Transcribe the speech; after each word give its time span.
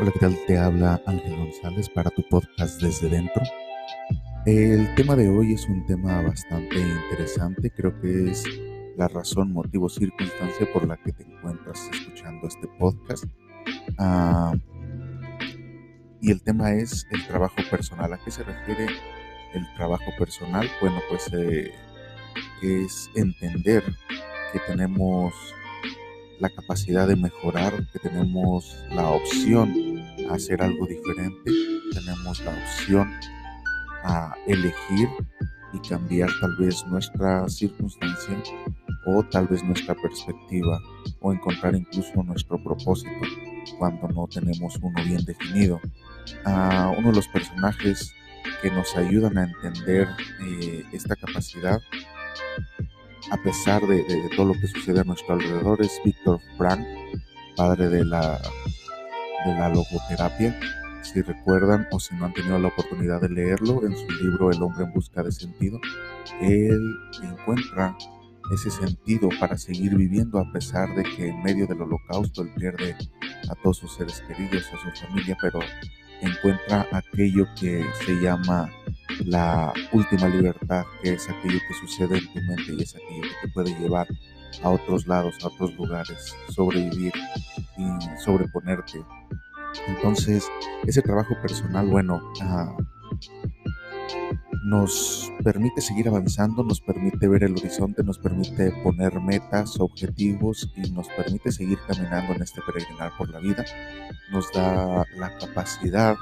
Hola, 0.00 0.12
¿qué 0.12 0.20
tal? 0.20 0.38
Te 0.46 0.56
habla 0.56 1.02
Ángel 1.06 1.36
González 1.36 1.88
para 1.88 2.08
tu 2.10 2.22
podcast 2.28 2.80
Desde 2.80 3.08
Dentro. 3.08 3.42
El 4.46 4.94
tema 4.94 5.16
de 5.16 5.28
hoy 5.28 5.54
es 5.54 5.68
un 5.68 5.84
tema 5.86 6.22
bastante 6.22 6.78
interesante, 6.78 7.68
creo 7.72 8.00
que 8.00 8.30
es 8.30 8.44
la 8.96 9.08
razón, 9.08 9.52
motivo, 9.52 9.88
circunstancia 9.88 10.72
por 10.72 10.86
la 10.86 10.96
que 10.98 11.10
te 11.10 11.24
encuentras 11.24 11.90
escuchando 11.92 12.46
este 12.46 12.68
podcast. 12.78 13.24
Ah, 13.98 14.54
y 16.20 16.30
el 16.30 16.42
tema 16.42 16.74
es 16.74 17.04
el 17.10 17.26
trabajo 17.26 17.56
personal. 17.68 18.12
¿A 18.12 18.18
qué 18.24 18.30
se 18.30 18.44
refiere 18.44 18.86
el 19.52 19.74
trabajo 19.74 20.12
personal? 20.16 20.68
Bueno, 20.80 21.00
pues 21.10 21.28
eh, 21.32 21.72
es 22.62 23.10
entender 23.16 23.82
que 24.52 24.60
tenemos 24.60 25.34
la 26.38 26.50
capacidad 26.50 27.08
de 27.08 27.16
mejorar, 27.16 27.84
que 27.92 27.98
tenemos 27.98 28.76
la 28.90 29.08
opción 29.08 29.87
hacer 30.30 30.62
algo 30.62 30.86
diferente, 30.86 31.50
tenemos 31.92 32.40
la 32.44 32.50
opción 32.52 33.10
a 34.04 34.34
elegir 34.46 35.08
y 35.72 35.88
cambiar 35.88 36.30
tal 36.40 36.56
vez 36.56 36.84
nuestra 36.86 37.48
circunstancia 37.48 38.38
o 39.06 39.22
tal 39.24 39.46
vez 39.48 39.62
nuestra 39.64 39.94
perspectiva 39.94 40.80
o 41.20 41.32
encontrar 41.32 41.74
incluso 41.74 42.22
nuestro 42.22 42.62
propósito 42.62 43.10
cuando 43.78 44.08
no 44.08 44.26
tenemos 44.28 44.76
uno 44.80 45.04
bien 45.04 45.24
definido. 45.24 45.80
a 46.44 46.92
uno 46.96 47.08
de 47.08 47.16
los 47.16 47.28
personajes 47.28 48.12
que 48.62 48.70
nos 48.70 48.94
ayudan 48.96 49.38
a 49.38 49.44
entender 49.44 50.08
eh, 50.42 50.84
esta 50.92 51.16
capacidad 51.16 51.80
a 53.30 53.36
pesar 53.36 53.86
de, 53.86 54.04
todo 54.36 54.46
lo 54.46 54.54
que 54.54 54.66
sucede 54.68 55.00
a 55.00 55.04
nuestro 55.04 55.34
alrededor, 55.34 55.82
es 55.82 56.00
Víctor 56.04 56.40
Frank, 56.56 56.86
padre 57.56 57.88
de 57.88 58.04
la, 58.04 58.40
de 59.44 59.54
la 59.54 59.68
logoterapia. 59.68 60.58
Si 61.02 61.22
recuerdan 61.22 61.86
o 61.90 62.00
si 62.00 62.14
no 62.16 62.26
han 62.26 62.34
tenido 62.34 62.58
la 62.58 62.68
oportunidad 62.68 63.20
de 63.20 63.30
leerlo, 63.30 63.84
en 63.86 63.96
su 63.96 64.10
libro 64.22 64.50
El 64.50 64.62
hombre 64.62 64.84
en 64.84 64.92
busca 64.92 65.22
de 65.22 65.32
sentido, 65.32 65.80
él 66.40 66.80
encuentra 67.22 67.96
ese 68.52 68.70
sentido 68.70 69.28
para 69.40 69.56
seguir 69.56 69.94
viviendo 69.96 70.38
a 70.38 70.52
pesar 70.52 70.94
de 70.94 71.02
que 71.02 71.28
en 71.28 71.42
medio 71.42 71.66
del 71.66 71.82
holocausto 71.82 72.42
él 72.42 72.50
pierde 72.56 72.96
a 73.48 73.54
todos 73.62 73.78
sus 73.78 73.94
seres 73.94 74.22
queridos, 74.26 74.64
a 74.72 74.78
su 74.78 75.06
familia, 75.06 75.36
pero 75.40 75.60
encuentra 76.20 76.86
aquello 76.92 77.46
que 77.58 77.84
se 78.04 78.14
llama 78.20 78.70
la 79.24 79.72
última 79.92 80.28
libertad, 80.28 80.84
que 81.02 81.14
es 81.14 81.28
aquello 81.28 81.58
que 81.66 81.74
sucede 81.74 82.18
en 82.18 82.32
tu 82.32 82.40
mente 82.40 82.74
y 82.76 82.82
es 82.82 82.94
aquello 82.96 83.22
que 83.22 83.46
te 83.46 83.52
puede 83.52 83.74
llevar 83.78 84.08
a 84.62 84.70
otros 84.70 85.06
lados, 85.06 85.34
a 85.42 85.48
otros 85.48 85.74
lugares, 85.76 86.34
sobrevivir 86.48 87.12
y 87.76 88.20
sobreponerte. 88.24 89.04
Entonces, 89.86 90.50
ese 90.86 91.02
trabajo 91.02 91.34
personal, 91.42 91.86
bueno, 91.86 92.20
ah, 92.42 92.76
nos 94.64 95.32
permite 95.42 95.80
seguir 95.80 96.08
avanzando, 96.08 96.62
nos 96.62 96.80
permite 96.80 97.28
ver 97.28 97.44
el 97.44 97.52
horizonte, 97.52 98.02
nos 98.02 98.18
permite 98.18 98.70
poner 98.82 99.20
metas, 99.20 99.78
objetivos 99.80 100.70
y 100.76 100.90
nos 100.90 101.08
permite 101.08 101.52
seguir 101.52 101.78
caminando 101.86 102.34
en 102.34 102.42
este 102.42 102.60
peregrinar 102.62 103.12
por 103.16 103.30
la 103.30 103.38
vida. 103.38 103.64
Nos 104.30 104.50
da 104.52 105.04
la 105.16 105.38
capacidad 105.38 106.16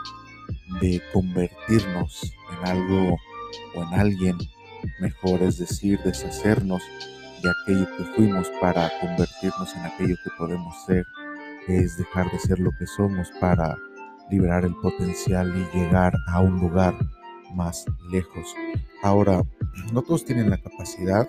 de 0.81 1.03
convertirnos 1.13 2.33
en 2.53 2.69
algo 2.69 3.17
o 3.75 3.83
en 3.83 3.95
alguien 3.95 4.39
mejor, 5.01 5.43
es 5.43 5.59
decir, 5.59 5.99
deshacernos 6.05 6.83
de 7.47 7.53
aquello 7.53 7.97
que 7.97 8.05
fuimos 8.17 8.51
para 8.61 8.91
convertirnos 9.01 9.75
en 9.77 9.83
aquello 9.83 10.17
que 10.25 10.31
podemos 10.37 10.75
ser, 10.85 11.07
es 11.69 11.97
dejar 11.97 12.31
de 12.33 12.39
ser 12.41 12.59
lo 12.59 12.71
que 12.79 12.87
somos 12.87 13.31
para 13.41 13.77
liberar 14.31 14.65
el 14.65 14.75
potencial 14.77 15.53
y 15.57 15.79
llegar 15.79 16.13
a 16.29 16.41
un 16.41 16.59
lugar 16.59 16.95
más 17.55 17.85
lejos. 18.11 18.55
Ahora, 19.03 19.43
no 19.93 20.03
todos 20.03 20.25
tienen 20.25 20.51
la 20.51 20.59
capacidad, 20.59 21.29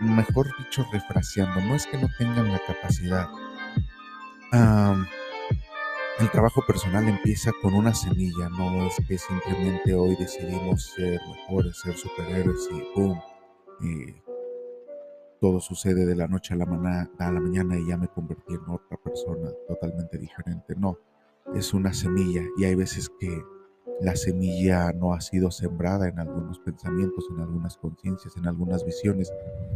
mejor 0.00 0.48
dicho, 0.58 0.84
refraseando, 0.92 1.60
no 1.60 1.76
es 1.76 1.86
que 1.86 1.98
no 1.98 2.08
tengan 2.18 2.50
la 2.50 2.60
capacidad. 2.66 3.28
El 6.18 6.30
trabajo 6.32 6.64
personal 6.66 7.08
empieza 7.08 7.52
con 7.62 7.74
una 7.74 7.94
semilla, 7.94 8.48
no 8.48 8.86
es 8.86 8.96
que 9.06 9.18
simplemente 9.18 9.94
hoy 9.94 10.16
decidimos 10.16 10.86
ser 10.96 11.20
mejores, 11.28 11.78
ser 11.78 11.96
superhéroes 11.96 12.68
y 12.72 12.82
¡pum! 13.78 14.28
todo 15.40 15.60
sucede 15.60 16.04
de 16.04 16.16
la 16.16 16.26
noche 16.26 16.54
a 16.54 16.56
la, 16.56 16.64
a 17.18 17.32
la 17.32 17.40
mañana 17.40 17.78
y 17.78 17.86
ya 17.86 17.96
me 17.96 18.08
convertí 18.08 18.54
en 18.54 18.68
otra 18.68 18.96
persona 18.96 19.50
totalmente 19.66 20.18
diferente. 20.18 20.74
No, 20.76 20.98
es 21.54 21.72
una 21.72 21.92
semilla 21.92 22.42
y 22.56 22.64
hay 22.64 22.74
veces 22.74 23.10
que 23.20 23.42
la 24.00 24.14
semilla 24.14 24.92
no 24.92 25.12
ha 25.12 25.20
sido 25.20 25.50
sembrada 25.50 26.08
en 26.08 26.18
algunos 26.18 26.58
pensamientos, 26.60 27.26
en 27.30 27.40
algunas 27.40 27.76
conciencias, 27.76 28.36
en 28.36 28.46
algunas 28.46 28.84
visiones. 28.84 29.32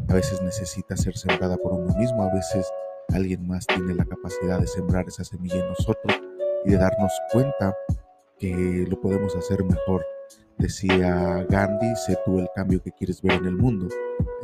A 0.08 0.14
veces 0.14 0.41
necesita 0.42 0.96
ser 0.96 1.16
sembrada 1.16 1.56
por 1.56 1.72
uno 1.72 1.94
mismo, 1.96 2.22
a 2.22 2.32
veces 2.32 2.70
alguien 3.12 3.46
más 3.46 3.66
tiene 3.66 3.94
la 3.94 4.04
capacidad 4.04 4.60
de 4.60 4.66
sembrar 4.66 5.06
esa 5.08 5.24
semilla 5.24 5.60
en 5.60 5.68
nosotros 5.68 6.20
y 6.64 6.70
de 6.70 6.76
darnos 6.76 7.12
cuenta 7.32 7.74
que 8.38 8.86
lo 8.88 9.00
podemos 9.00 9.34
hacer 9.36 9.64
mejor. 9.64 10.04
Decía 10.62 11.44
Gandhi, 11.50 11.96
sé 11.96 12.16
tú 12.24 12.38
el 12.38 12.48
cambio 12.54 12.80
que 12.80 12.92
quieres 12.92 13.20
ver 13.20 13.32
en 13.32 13.46
el 13.46 13.56
mundo. 13.56 13.88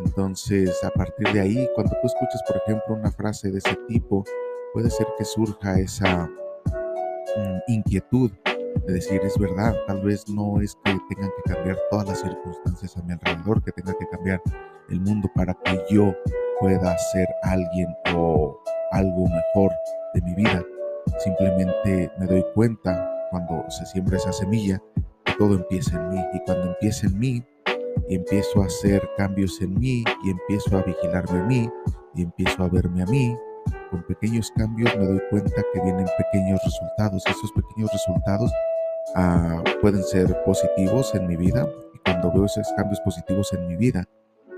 Entonces, 0.05 0.83
a 0.83 0.91
partir 0.91 1.33
de 1.33 1.41
ahí, 1.41 1.69
cuando 1.77 1.95
tú 2.03 2.09
escuchas, 2.09 2.43
por 2.43 2.57
ejemplo, 2.57 2.97
una 2.97 3.13
frase 3.13 3.53
de 3.53 3.59
ese 3.59 3.77
tipo, 3.87 4.25
puede 4.73 4.91
ser 4.91 5.07
que 5.17 5.25
surja 5.25 5.79
esa 5.79 6.27
mm, 6.27 7.59
inquietud 7.69 8.33
de 8.85 8.95
decir, 8.95 9.21
es 9.23 9.39
verdad, 9.39 9.77
tal 9.87 10.03
vez 10.03 10.29
no 10.29 10.61
es 10.61 10.77
que 10.85 10.99
tengan 11.09 11.31
que 11.37 11.53
cambiar 11.55 11.79
todas 11.89 12.09
las 12.09 12.21
circunstancias 12.21 12.97
a 12.97 13.03
mi 13.05 13.13
alrededor, 13.13 13.63
que 13.63 13.71
tenga 13.71 13.95
que 13.97 14.09
cambiar 14.09 14.43
el 14.91 15.01
mundo 15.01 15.31
para 15.37 15.55
que 15.65 15.81
yo 15.89 16.13
pueda 16.59 16.99
ser 17.13 17.29
alguien 17.45 17.95
o 18.17 18.61
algo 18.91 19.25
mejor 19.29 19.71
de 20.15 20.23
mi 20.23 20.35
vida, 20.35 20.65
Simplemente 21.19 22.11
me 22.19 22.27
doy 22.27 22.45
cuenta 22.55 23.11
cuando 23.31 23.65
se 23.71 23.87
siembra 23.87 24.19
esa 24.19 24.33
semilla 24.33 24.81
todo 25.39 25.55
empieza 25.55 25.97
en 25.97 26.09
mí. 26.11 26.25
Y 26.35 26.41
cuando 26.41 26.67
empieza 26.69 27.07
en 27.07 27.19
mí 27.19 27.45
y 28.09 28.15
empiezo 28.17 28.63
a 28.63 28.67
hacer 28.67 29.09
cambios 29.17 29.61
en 29.61 29.79
mí 29.79 30.05
y 30.25 30.31
empiezo 30.31 30.77
a 30.77 30.83
vigilarme 30.83 31.41
a 31.41 31.45
mí 31.45 31.71
y 32.15 32.23
empiezo 32.23 32.63
a 32.63 32.69
verme 32.69 33.03
a 33.03 33.07
mí, 33.07 33.37
con 33.91 34.03
pequeños 34.05 34.51
cambios 34.57 34.95
me 34.97 35.07
doy 35.07 35.21
cuenta 35.31 35.63
que 35.73 35.81
vienen 35.81 36.07
pequeños 36.17 36.61
resultados. 36.65 37.25
Esos 37.27 37.53
pequeños 37.53 37.91
resultados 37.93 38.53
ah, 39.15 39.63
pueden 39.81 40.03
ser 40.03 40.43
positivos 40.45 41.15
en 41.15 41.27
mi 41.27 41.37
vida 41.37 41.69
y 41.95 41.99
cuando 41.99 42.33
veo 42.33 42.45
esos 42.45 42.73
cambios 42.77 43.01
positivos 43.01 43.53
en 43.53 43.69
mi 43.69 43.77
vida 43.77 44.05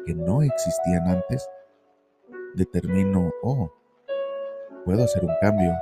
que 0.06 0.14
no 0.14 0.42
existían 0.42 1.06
antes, 1.08 1.48
determino, 2.54 3.30
oh, 3.42 3.70
puedo 4.84 5.04
hacer 5.04 5.24
un 5.24 5.34
cambio, 5.40 5.72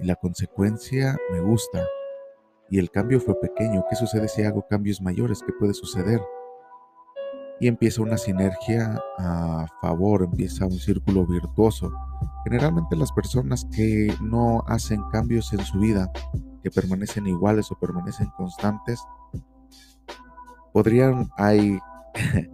y 0.00 0.06
la 0.06 0.14
consecuencia 0.16 1.16
me 1.32 1.40
gusta. 1.40 1.84
Y 2.70 2.78
el 2.78 2.90
cambio 2.90 3.20
fue 3.20 3.38
pequeño. 3.40 3.84
¿Qué 3.88 3.96
sucede 3.96 4.28
si 4.28 4.42
hago 4.42 4.66
cambios 4.68 5.00
mayores? 5.00 5.42
¿Qué 5.44 5.52
puede 5.52 5.74
suceder? 5.74 6.20
Y 7.60 7.66
empieza 7.66 8.02
una 8.02 8.18
sinergia 8.18 9.00
a 9.18 9.66
favor, 9.80 10.22
empieza 10.22 10.66
un 10.66 10.78
círculo 10.78 11.26
virtuoso. 11.26 11.92
Generalmente 12.44 12.94
las 12.94 13.10
personas 13.12 13.66
que 13.74 14.14
no 14.20 14.62
hacen 14.66 15.02
cambios 15.10 15.52
en 15.52 15.60
su 15.64 15.78
vida, 15.80 16.10
que 16.62 16.70
permanecen 16.70 17.26
iguales 17.26 17.70
o 17.72 17.78
permanecen 17.78 18.28
constantes, 18.36 19.02
podrían, 20.72 21.28
hay, 21.36 21.80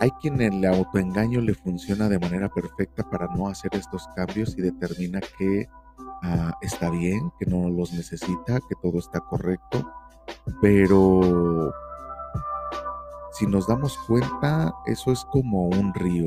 hay 0.00 0.10
quien 0.20 0.40
el 0.40 0.64
autoengaño 0.66 1.40
le 1.40 1.54
funciona 1.54 2.08
de 2.08 2.18
manera 2.18 2.48
perfecta 2.48 3.08
para 3.08 3.28
no 3.34 3.48
hacer 3.48 3.70
estos 3.74 4.06
cambios 4.14 4.56
y 4.58 4.62
determina 4.62 5.20
que 5.38 5.68
Ah, 6.22 6.52
está 6.60 6.88
bien, 6.90 7.32
que 7.38 7.46
no 7.46 7.68
los 7.68 7.92
necesita, 7.92 8.60
que 8.68 8.76
todo 8.80 8.98
está 8.98 9.20
correcto, 9.20 9.90
pero 10.60 11.72
si 13.32 13.46
nos 13.46 13.66
damos 13.66 13.98
cuenta, 14.06 14.72
eso 14.86 15.10
es 15.10 15.24
como 15.24 15.64
un 15.64 15.92
río. 15.94 16.26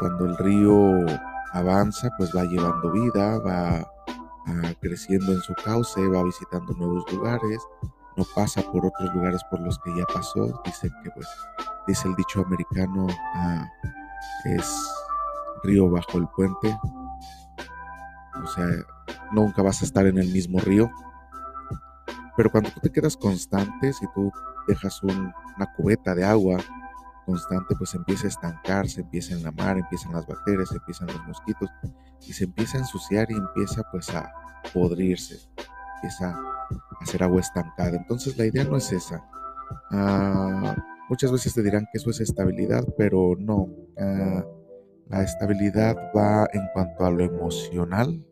Cuando 0.00 0.26
el 0.26 0.36
río 0.38 1.06
avanza, 1.52 2.10
pues 2.18 2.30
va 2.34 2.44
llevando 2.44 2.90
vida, 2.90 3.38
va 3.38 3.90
ah, 4.46 4.74
creciendo 4.80 5.32
en 5.32 5.40
su 5.40 5.54
cauce, 5.64 6.08
va 6.08 6.22
visitando 6.24 6.72
nuevos 6.74 7.04
lugares, 7.12 7.60
no 8.16 8.24
pasa 8.34 8.62
por 8.62 8.84
otros 8.84 9.14
lugares 9.14 9.40
por 9.50 9.60
los 9.60 9.78
que 9.78 9.94
ya 9.96 10.04
pasó. 10.12 10.60
Dicen 10.64 10.90
que, 11.04 11.10
pues, 11.10 11.28
dice 11.86 12.08
el 12.08 12.16
dicho 12.16 12.40
americano, 12.40 13.06
ah, 13.34 13.68
es 14.46 14.90
río 15.62 15.88
bajo 15.90 16.18
el 16.18 16.26
puente, 16.28 16.76
o 18.42 18.46
sea, 18.46 18.66
nunca 19.32 19.62
vas 19.62 19.82
a 19.82 19.84
estar 19.84 20.06
en 20.06 20.18
el 20.18 20.28
mismo 20.28 20.60
río. 20.60 20.90
Pero 22.36 22.50
cuando 22.50 22.70
tú 22.70 22.80
te 22.80 22.90
quedas 22.90 23.16
constante, 23.16 23.92
si 23.92 24.06
tú 24.14 24.30
dejas 24.68 25.02
una 25.02 25.72
cubeta 25.76 26.14
de 26.14 26.24
agua 26.24 26.58
constante 27.28 27.74
pues 27.76 27.94
empieza 27.94 28.26
a 28.26 28.28
estancarse, 28.28 29.02
empieza 29.02 29.34
en 29.34 29.42
la 29.42 29.52
mar, 29.52 29.76
empiezan 29.76 30.12
las 30.12 30.26
bacterias, 30.26 30.72
empiezan 30.72 31.08
los 31.08 31.26
mosquitos 31.26 31.68
y 32.26 32.32
se 32.32 32.44
empieza 32.44 32.78
a 32.78 32.80
ensuciar 32.80 33.30
y 33.30 33.34
empieza 33.34 33.82
pues 33.92 34.08
a 34.14 34.32
podrirse, 34.72 35.36
empieza 35.96 36.30
a 36.30 36.40
hacer 37.02 37.22
agua 37.22 37.40
estancada. 37.40 37.96
Entonces 37.96 38.38
la 38.38 38.46
idea 38.46 38.64
no 38.64 38.78
es 38.78 38.90
esa. 38.92 39.22
Ah, 39.90 40.74
muchas 41.10 41.30
veces 41.30 41.52
te 41.52 41.62
dirán 41.62 41.86
que 41.92 41.98
eso 41.98 42.08
es 42.08 42.20
estabilidad, 42.20 42.84
pero 42.96 43.34
no. 43.38 43.68
Ah, 44.00 44.42
la 45.08 45.22
estabilidad 45.22 45.96
va 46.14 46.46
en 46.52 46.62
cuanto 46.72 47.04
a 47.04 47.10
lo 47.10 47.24
emocional, 47.24 48.24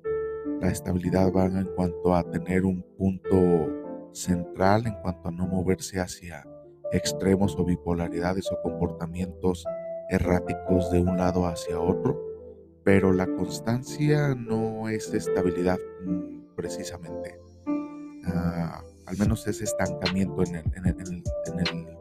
la 0.60 0.68
estabilidad 0.68 1.32
va 1.32 1.46
en 1.46 1.68
cuanto 1.74 2.14
a 2.14 2.22
tener 2.30 2.64
un 2.64 2.82
punto 2.98 4.10
central, 4.12 4.86
en 4.86 4.94
cuanto 5.02 5.28
a 5.28 5.30
no 5.30 5.46
moverse 5.46 6.00
hacia 6.00 6.46
extremos 6.92 7.56
o 7.58 7.64
bipolaridades 7.64 8.50
o 8.52 8.60
comportamientos 8.62 9.64
erráticos 10.10 10.90
de 10.90 11.00
un 11.00 11.16
lado 11.16 11.46
hacia 11.46 11.80
otro, 11.80 12.20
pero 12.84 13.12
la 13.12 13.26
constancia 13.26 14.34
no 14.34 14.88
es 14.88 15.12
estabilidad 15.12 15.78
mm, 16.04 16.54
precisamente. 16.54 17.40
Ah, 18.26 18.82
al 19.06 19.18
menos 19.18 19.46
es 19.46 19.62
estancamiento 19.62 20.42
en 20.44 20.56
el, 20.56 21.95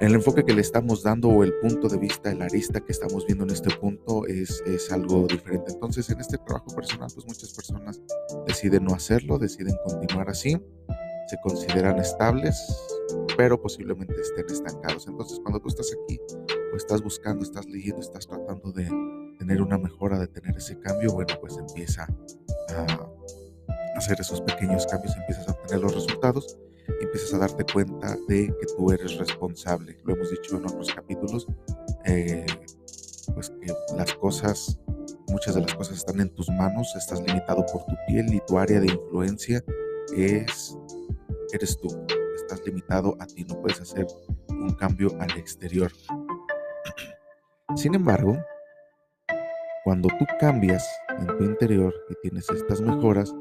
enfoque 0.00 0.44
que 0.44 0.54
le 0.54 0.62
estamos 0.62 1.02
dando 1.02 1.28
o 1.28 1.44
el 1.44 1.54
punto 1.54 1.88
de 1.88 1.98
vista, 1.98 2.32
el 2.32 2.40
arista 2.42 2.80
que 2.80 2.92
estamos 2.92 3.26
viendo 3.26 3.44
en 3.44 3.50
este 3.50 3.74
punto 3.76 4.26
es, 4.26 4.62
es, 4.66 4.90
algo 4.90 5.26
diferente. 5.26 5.72
Entonces, 5.72 6.08
en 6.10 6.20
este 6.20 6.38
trabajo 6.38 6.74
personal, 6.74 7.10
pues 7.14 7.26
muchas 7.26 7.52
personas 7.52 8.00
deciden 8.46 8.84
no 8.84 8.94
hacerlo, 8.94 9.38
deciden 9.38 9.76
continuar 9.84 10.30
así 10.30 10.58
se 11.30 11.40
consideran 11.42 11.96
estables, 12.00 12.56
pero 13.36 13.60
posiblemente 13.62 14.20
estén 14.20 14.46
estancados. 14.50 15.06
Entonces, 15.06 15.38
cuando 15.38 15.60
tú 15.60 15.68
estás 15.68 15.92
aquí 16.02 16.18
o 16.72 16.76
estás 16.76 17.00
buscando, 17.02 17.44
estás 17.44 17.66
leyendo, 17.66 18.00
estás 18.00 18.26
tratando 18.26 18.72
de 18.72 18.90
tener 19.38 19.62
una 19.62 19.78
mejora, 19.78 20.18
de 20.18 20.26
tener 20.26 20.56
ese 20.56 20.80
cambio, 20.80 21.12
bueno, 21.12 21.32
pues 21.40 21.56
empieza 21.56 22.08
a 22.70 23.96
hacer 23.96 24.20
esos 24.20 24.40
pequeños 24.40 24.88
cambios, 24.88 25.16
empiezas 25.16 25.46
a 25.46 25.52
obtener 25.52 25.80
los 25.80 25.94
resultados 25.94 26.58
empiezas 27.00 27.34
a 27.34 27.38
darte 27.38 27.64
cuenta 27.72 28.16
de 28.28 28.46
que 28.46 28.66
tú 28.76 28.90
eres 28.92 29.16
responsable. 29.16 29.96
Lo 30.04 30.14
hemos 30.14 30.30
dicho 30.30 30.56
en 30.56 30.64
otros 30.64 30.92
capítulos, 30.94 31.46
eh, 32.04 32.46
pues 33.34 33.52
las 33.96 34.14
cosas, 34.14 34.78
muchas 35.28 35.54
de 35.54 35.62
las 35.62 35.74
cosas 35.74 35.98
están 35.98 36.20
en 36.20 36.30
tus 36.30 36.48
manos, 36.48 36.94
estás 36.96 37.20
limitado 37.22 37.64
por 37.66 37.84
tu 37.86 37.94
piel 38.08 38.34
y 38.34 38.40
tu 38.46 38.58
área 38.58 38.80
de 38.80 38.88
influencia 38.88 39.62
es 40.16 40.76
eres 41.52 41.78
tú. 41.80 41.88
Estás 42.36 42.64
limitado 42.66 43.16
a 43.20 43.26
ti, 43.26 43.44
no 43.44 43.60
puedes 43.60 43.80
hacer 43.80 44.06
un 44.48 44.74
cambio 44.74 45.10
al 45.20 45.30
exterior. 45.38 45.90
Sin 47.76 47.94
embargo, 47.94 48.36
cuando 49.84 50.08
tú 50.18 50.26
cambias 50.38 50.86
en 51.18 51.26
tu 51.38 51.44
interior 51.44 51.94
y 52.08 52.14
tienes 52.22 52.48
estas 52.50 52.80
mejoras, 52.80 53.32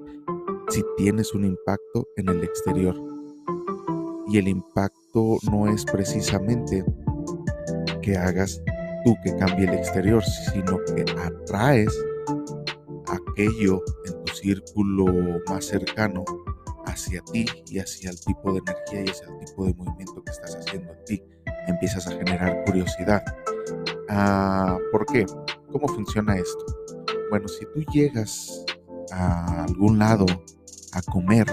si 0.70 0.84
tienes 0.98 1.34
un 1.34 1.46
impacto 1.46 2.08
en 2.16 2.30
el 2.30 2.44
exterior. 2.44 2.96
Y 4.30 4.38
el 4.38 4.48
impacto 4.48 5.38
no 5.52 5.68
es 5.68 5.84
precisamente 5.86 6.86
que 8.02 8.16
hagas 8.16 8.62
tú 9.04 9.16
que 9.24 9.36
cambie 9.38 9.68
el 9.68 9.74
exterior, 9.74 10.24
sino 10.24 10.78
que 10.86 11.04
atraes 11.20 11.92
aquello 13.08 13.82
en 14.06 14.24
tu 14.24 14.34
círculo 14.34 15.40
más 15.48 15.66
cercano 15.66 16.24
hacia 16.86 17.22
ti 17.32 17.46
y 17.70 17.80
hacia 17.80 18.12
el 18.12 18.20
tipo 18.20 18.54
de 18.54 18.60
energía 18.60 19.06
y 19.06 19.10
hacia 19.10 19.28
el 19.28 19.46
tipo 19.46 19.66
de 19.66 19.74
movimiento 19.74 20.24
que 20.24 20.32
estás 20.32 20.56
haciendo 20.56 20.92
en 20.94 21.06
ti. 21.06 21.24
Empiezas 21.68 22.08
a 22.08 22.12
generar 22.12 22.64
curiosidad. 22.66 23.24
Ah, 24.10 24.78
¿Por 24.92 25.06
qué? 25.08 25.26
¿Cómo 25.72 25.88
funciona 25.88 26.38
esto? 26.38 26.66
Bueno, 27.30 27.48
si 27.48 27.66
tú 27.74 27.84
llegas 27.92 28.66
a 29.12 29.64
algún 29.64 30.00
lado 30.00 30.26
a 30.94 31.02
comer, 31.04 31.46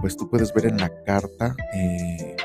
pues 0.00 0.16
tú 0.16 0.28
puedes 0.28 0.52
ver 0.54 0.66
en 0.66 0.78
la 0.78 0.90
carta 1.04 1.54
eh, 1.74 2.36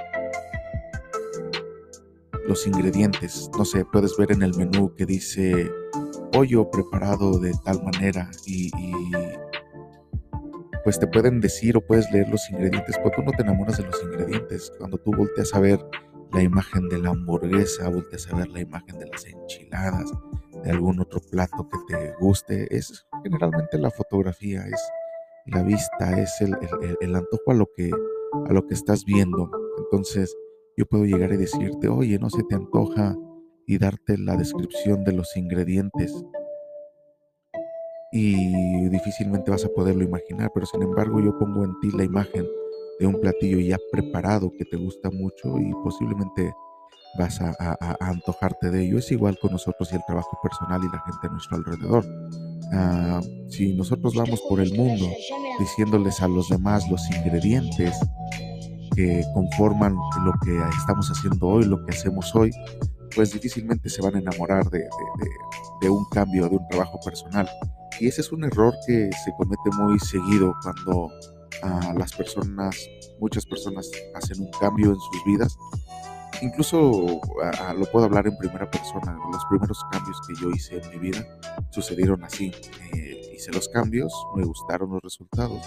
los 2.48 2.66
ingredientes. 2.68 3.50
No 3.58 3.66
sé, 3.66 3.86
puedes 3.86 4.16
ver 4.18 4.32
en 4.32 4.44
el 4.44 4.56
menú 4.56 4.94
que 4.96 5.06
dice 5.06 5.72
pollo 6.32 6.70
preparado 6.70 7.40
de 7.40 7.54
tal 7.64 7.82
manera 7.84 8.30
y 8.46 8.70
pues 10.84 11.00
te 11.00 11.08
pueden 11.08 11.42
decir 11.42 11.76
o 11.78 11.82
puedes 11.82 12.12
leer 12.12 12.30
los 12.30 12.48
ingredientes, 12.52 12.96
pero 12.98 13.10
tú 13.16 13.24
no 13.24 13.32
te 13.32 13.42
enamoras 13.42 13.78
de 13.78 13.86
los 13.86 14.04
ingredientes. 14.04 14.72
Cuando 14.78 15.00
tú 15.00 15.12
volteas 15.16 15.54
a 15.56 15.60
ver 15.60 15.80
la 16.32 16.44
imagen 16.44 16.88
de 16.90 17.00
la 17.00 17.10
hamburguesa, 17.10 17.90
volteas 17.90 18.32
a 18.32 18.36
ver 18.36 18.50
la 18.50 18.60
imagen 18.60 19.00
de 19.00 19.08
las 19.08 19.26
enchiladas, 19.26 20.12
de 20.64 20.70
algún 20.70 21.00
otro 21.00 21.20
plato 21.32 21.68
que 21.70 21.94
te 21.96 22.14
guste, 22.20 22.68
es 22.76 23.08
generalmente 23.24 23.80
la 23.80 23.90
fotografía, 23.90 24.64
es 24.68 24.80
la 25.46 25.64
vista, 25.64 26.20
es 26.20 26.42
el, 26.42 26.56
el 27.02 27.16
antojo 27.16 27.52
a 27.52 27.54
lo, 27.54 27.68
que, 27.76 27.92
a 28.48 28.54
lo 28.54 28.66
que 28.66 28.74
estás 28.74 29.06
viendo. 29.06 29.50
Entonces 29.78 30.36
yo 30.78 30.86
puedo 30.86 31.06
llegar 31.06 31.32
y 31.34 31.38
decirte, 31.38 31.88
oye, 31.88 32.18
no 32.20 32.30
se 32.30 32.44
te 32.44 32.56
antoja 32.56 33.16
y 33.68 33.78
darte 33.78 34.18
la 34.18 34.36
descripción 34.36 35.04
de 35.04 35.14
los 35.14 35.36
ingredientes 35.38 36.14
y 38.12 38.88
difícilmente 38.88 39.52
vas 39.52 39.66
a 39.66 39.74
poderlo 39.74 40.02
imaginar, 40.04 40.50
pero 40.54 40.66
sin 40.66 40.82
embargo 40.82 41.20
yo 41.20 41.38
pongo 41.38 41.66
en 41.66 41.78
ti 41.82 41.92
la 41.92 42.06
imagen 42.06 42.48
de 42.98 43.08
un 43.08 43.20
platillo 43.20 43.60
ya 43.60 43.78
preparado 43.92 44.52
que 44.58 44.64
te 44.64 44.78
gusta 44.78 45.10
mucho 45.12 45.60
y 45.60 45.74
posiblemente 45.84 46.54
vas 47.18 47.40
a, 47.42 47.78
antojarte 48.00 48.72
de 48.72 48.86
ello. 48.86 49.00
Es 49.00 49.12
igual 49.12 49.38
con 49.40 49.52
nosotros 49.52 49.90
y 49.92 49.96
el 49.96 50.06
trabajo 50.06 50.38
personal 50.42 50.82
y 50.84 50.92
la 50.92 51.02
gente 51.02 51.28
a 51.28 51.30
nuestro 51.30 51.58
alrededor. 51.58 52.06
Ah, 52.74 53.22
si 53.50 53.74
nosotros 53.74 54.16
vamos 54.16 54.42
por 54.50 54.60
el 54.60 54.74
mundo 54.74 55.08
diciéndoles 55.60 56.22
a 56.22 56.28
los 56.28 56.50
demás 56.50 56.90
los 56.90 57.02
ingredientes 57.12 57.96
que 58.96 59.24
conforman 59.34 59.96
lo 60.24 60.34
que 60.44 60.58
estamos 60.78 61.10
haciendo 61.10 61.48
hoy, 61.48 61.66
lo 61.66 61.84
que 61.86 61.92
hacemos 61.92 62.34
hoy, 62.36 62.52
pues 63.14 63.32
difícilmente 63.34 63.90
se 63.90 64.02
van 64.02 64.16
a 64.16 64.20
enamorar 64.20 64.70
de, 64.70 65.90
un 65.90 66.06
cambio, 66.06 66.50
de 66.50 66.58
un 66.58 66.68
trabajo 66.68 67.00
personal. 67.04 67.50
Y 68.00 68.08
ese 68.08 68.22
es 68.22 68.32
un 68.32 68.44
error 68.44 68.74
que 68.86 69.10
se 69.24 69.32
comete 69.38 69.70
muy 69.78 70.00
seguido 70.00 70.54
cuando 70.62 71.10
ah, 71.64 71.94
las 71.98 72.14
personas, 72.14 72.76
muchas 73.20 73.46
personas 73.46 73.90
hacen 74.16 74.42
un 74.42 74.52
cambio 74.60 74.90
en 74.90 74.96
sus 74.96 75.26
vidas. 75.26 75.58
Incluso 76.42 77.22
lo 77.78 77.86
puedo 77.92 78.06
hablar 78.06 78.28
en 78.28 78.38
primera 78.38 78.70
persona. 78.70 79.18
Los 79.32 79.46
primeros 79.46 79.84
cambios 79.92 80.20
que 80.28 80.36
yo 80.42 80.50
hice 80.50 80.82
en 80.82 80.90
mi 80.90 81.10
vida 81.10 81.26
sucedieron 81.72 82.24
así. 82.24 82.52
Eh, 82.94 83.34
hice 83.36 83.52
los 83.52 83.70
cambios, 83.70 84.14
me 84.36 84.44
gustaron 84.44 84.92
los 84.92 85.02
resultados. 85.02 85.62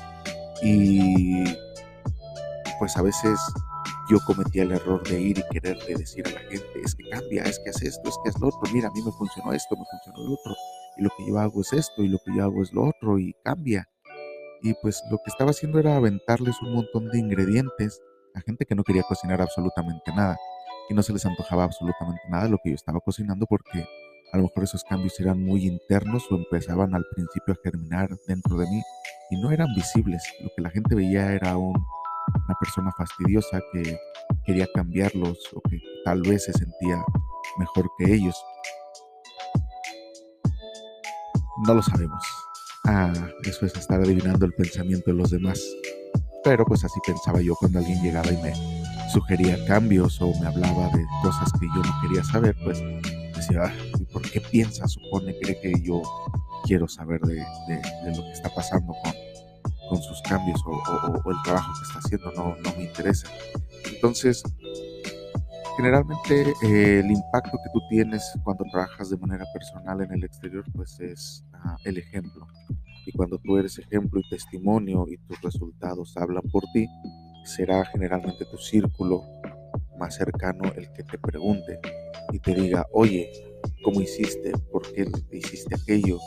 Y 0.62 1.44
pues 2.78 2.96
a 2.96 3.02
veces 3.02 3.38
yo 4.10 4.18
cometía 4.26 4.62
el 4.62 4.72
error 4.72 5.06
de 5.06 5.20
ir 5.20 5.38
y 5.38 5.42
quererle 5.50 5.94
decir 5.96 6.26
a 6.26 6.30
la 6.30 6.40
gente, 6.40 6.80
es 6.82 6.94
que 6.94 7.08
cambia, 7.10 7.42
es 7.42 7.58
que 7.58 7.70
haz 7.70 7.82
esto, 7.82 8.08
es 8.08 8.16
que 8.22 8.30
haz 8.30 8.40
lo 8.40 8.48
otro, 8.48 8.60
mira, 8.72 8.88
a 8.88 8.92
mí 8.92 9.02
me 9.02 9.12
funcionó 9.12 9.52
esto, 9.52 9.76
me 9.76 9.84
funcionó 9.84 10.28
lo 10.28 10.34
otro 10.34 10.54
y 10.96 11.02
lo 11.02 11.10
que 11.16 11.26
yo 11.26 11.38
hago 11.38 11.60
es 11.60 11.72
esto 11.74 12.02
y 12.02 12.08
lo 12.08 12.18
que 12.18 12.34
yo 12.34 12.44
hago 12.44 12.62
es 12.62 12.72
lo 12.72 12.88
otro 12.88 13.18
y 13.18 13.34
cambia. 13.44 13.88
Y 14.62 14.74
pues 14.82 15.02
lo 15.10 15.18
que 15.18 15.30
estaba 15.30 15.50
haciendo 15.50 15.78
era 15.78 15.96
aventarles 15.96 16.60
un 16.62 16.74
montón 16.74 17.08
de 17.10 17.18
ingredientes 17.18 18.00
a 18.34 18.40
gente 18.40 18.64
que 18.66 18.74
no 18.74 18.82
quería 18.84 19.02
cocinar 19.02 19.40
absolutamente 19.40 20.12
nada 20.14 20.36
y 20.88 20.94
no 20.94 21.02
se 21.02 21.12
les 21.12 21.24
antojaba 21.26 21.64
absolutamente 21.64 22.22
nada 22.28 22.48
lo 22.48 22.58
que 22.62 22.70
yo 22.70 22.74
estaba 22.74 23.00
cocinando 23.00 23.46
porque 23.46 23.86
a 24.32 24.36
lo 24.36 24.44
mejor 24.44 24.64
esos 24.64 24.84
cambios 24.84 25.18
eran 25.20 25.42
muy 25.42 25.66
internos 25.66 26.24
o 26.30 26.36
empezaban 26.36 26.94
al 26.94 27.04
principio 27.14 27.54
a 27.54 27.58
germinar 27.62 28.10
dentro 28.26 28.56
de 28.56 28.66
mí 28.66 28.82
y 29.30 29.40
no 29.40 29.50
eran 29.50 29.74
visibles. 29.74 30.22
Lo 30.40 30.50
que 30.54 30.62
la 30.62 30.70
gente 30.70 30.94
veía 30.94 31.32
era 31.32 31.56
una 31.56 32.54
persona 32.60 32.92
fastidiosa 32.92 33.60
que 33.72 33.98
quería 34.44 34.66
cambiarlos 34.74 35.38
o 35.54 35.60
que 35.68 35.78
tal 36.04 36.22
vez 36.22 36.44
se 36.44 36.52
sentía 36.52 37.02
mejor 37.58 37.90
que 37.98 38.12
ellos. 38.12 38.36
No 41.66 41.74
lo 41.74 41.82
sabemos. 41.82 42.22
Ah, 42.84 43.12
eso 43.44 43.66
es 43.66 43.76
estar 43.76 44.00
adivinando 44.00 44.46
el 44.46 44.52
pensamiento 44.52 45.10
de 45.10 45.16
los 45.16 45.30
demás. 45.30 45.60
Pero 46.44 46.64
pues 46.64 46.84
así 46.84 47.00
pensaba 47.04 47.40
yo 47.40 47.54
cuando 47.56 47.80
alguien 47.80 48.02
llegaba 48.02 48.30
y 48.30 48.36
me 48.42 48.52
sugería 49.08 49.56
cambios 49.66 50.20
o 50.20 50.32
me 50.40 50.46
hablaba 50.46 50.88
de 50.88 51.06
cosas 51.22 51.52
que 51.58 51.66
yo 51.66 51.82
no 51.82 52.02
quería 52.02 52.24
saber, 52.24 52.56
pues 52.64 52.82
decía, 53.34 53.62
ah, 53.64 53.72
¿por 54.12 54.22
qué 54.22 54.40
piensa, 54.40 54.86
supone, 54.86 55.36
cree 55.40 55.60
que 55.60 55.72
yo 55.82 56.02
quiero 56.64 56.88
saber 56.88 57.20
de, 57.22 57.36
lo 57.36 58.22
que 58.22 58.32
está 58.32 58.48
pasando 58.54 58.94
con, 59.02 59.12
con 59.88 60.02
sus 60.02 60.20
cambios 60.22 60.60
o, 60.66 61.30
el 61.30 61.42
trabajo 61.44 61.72
que 61.72 61.86
está 61.86 61.98
haciendo? 61.98 62.32
No, 62.32 62.56
no 62.62 62.76
me 62.76 62.84
interesa. 62.84 63.28
Entonces, 63.92 64.42
generalmente 65.76 66.52
eh, 66.62 67.00
el 67.00 67.10
impacto 67.10 67.56
que 67.62 67.70
tú 67.72 67.80
tienes 67.88 68.22
cuando 68.44 68.64
trabajas 68.70 69.10
de 69.10 69.16
manera 69.16 69.44
personal 69.52 70.00
en 70.02 70.12
el 70.12 70.24
exterior, 70.24 70.64
pues 70.74 70.98
es 71.00 71.44
ah, 71.54 71.76
el 71.84 71.98
ejemplo. 71.98 72.46
Y 73.06 73.12
cuando 73.12 73.38
tú 73.38 73.56
eres 73.56 73.78
ejemplo 73.78 74.20
y 74.20 74.28
testimonio 74.28 75.06
y 75.08 75.16
tus 75.26 75.40
resultados 75.40 76.14
hablan 76.16 76.42
por 76.52 76.64
ti, 76.74 76.86
será 77.48 77.84
generalmente 77.86 78.44
tu 78.44 78.58
círculo 78.58 79.24
más 79.98 80.14
cercano 80.14 80.70
el 80.76 80.92
que 80.92 81.02
te 81.02 81.18
pregunte 81.18 81.80
y 82.32 82.38
te 82.38 82.54
diga, 82.54 82.86
oye, 82.92 83.30
¿cómo 83.82 84.00
hiciste? 84.00 84.52
¿Por 84.70 84.92
qué 84.92 85.06
hiciste 85.32 85.74
aquello? 85.74 86.18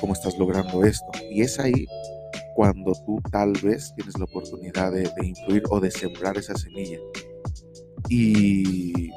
¿Cómo 0.00 0.12
estás 0.12 0.38
logrando 0.38 0.84
esto? 0.84 1.06
Y 1.30 1.42
es 1.42 1.58
ahí 1.58 1.86
cuando 2.54 2.92
tú 3.06 3.20
tal 3.30 3.52
vez 3.62 3.92
tienes 3.94 4.18
la 4.18 4.24
oportunidad 4.24 4.92
de, 4.92 5.10
influir 5.22 5.62
o 5.70 5.80
de 5.80 5.90
sembrar 5.90 6.36
esa 6.36 6.56
semilla. 6.56 6.98
Y 8.08 9.10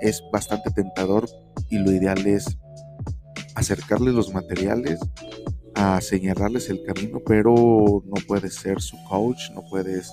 es 0.00 0.22
bastante 0.32 0.70
tentador 0.70 1.28
y 1.68 1.78
lo 1.78 1.92
ideal 1.92 2.26
es 2.26 2.58
acercarles 3.54 4.14
los 4.14 4.32
materiales, 4.32 5.00
a 5.74 6.00
señalarles 6.00 6.68
el 6.70 6.82
camino, 6.84 7.20
pero 7.26 8.02
no 8.04 8.14
puedes 8.26 8.54
ser 8.54 8.80
su 8.80 8.96
coach, 9.08 9.50
no 9.54 9.62
puedes 9.68 10.12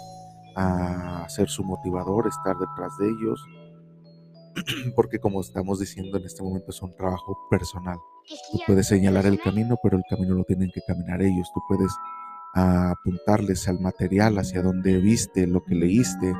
a 0.57 1.29
ser 1.29 1.49
su 1.49 1.63
motivador, 1.63 2.27
estar 2.27 2.57
detrás 2.57 2.97
de 2.97 3.07
ellos, 3.07 3.45
porque 4.95 5.19
como 5.19 5.41
estamos 5.41 5.79
diciendo 5.79 6.17
en 6.17 6.25
este 6.25 6.41
momento 6.43 6.71
es 6.71 6.81
un 6.81 6.95
trabajo 6.95 7.37
personal. 7.49 7.97
Tú 8.51 8.59
puedes 8.65 8.87
señalar 8.87 9.25
el 9.27 9.39
camino, 9.39 9.77
pero 9.81 9.97
el 9.97 10.03
camino 10.09 10.33
lo 10.33 10.43
tienen 10.43 10.71
que 10.73 10.81
caminar 10.85 11.21
ellos. 11.21 11.49
Tú 11.53 11.61
puedes 11.67 11.91
apuntarles 12.53 13.67
al 13.67 13.79
material, 13.79 14.39
hacia 14.39 14.63
donde 14.63 14.97
viste, 14.97 15.45
lo 15.45 15.63
que 15.63 15.75
leíste, 15.75 16.33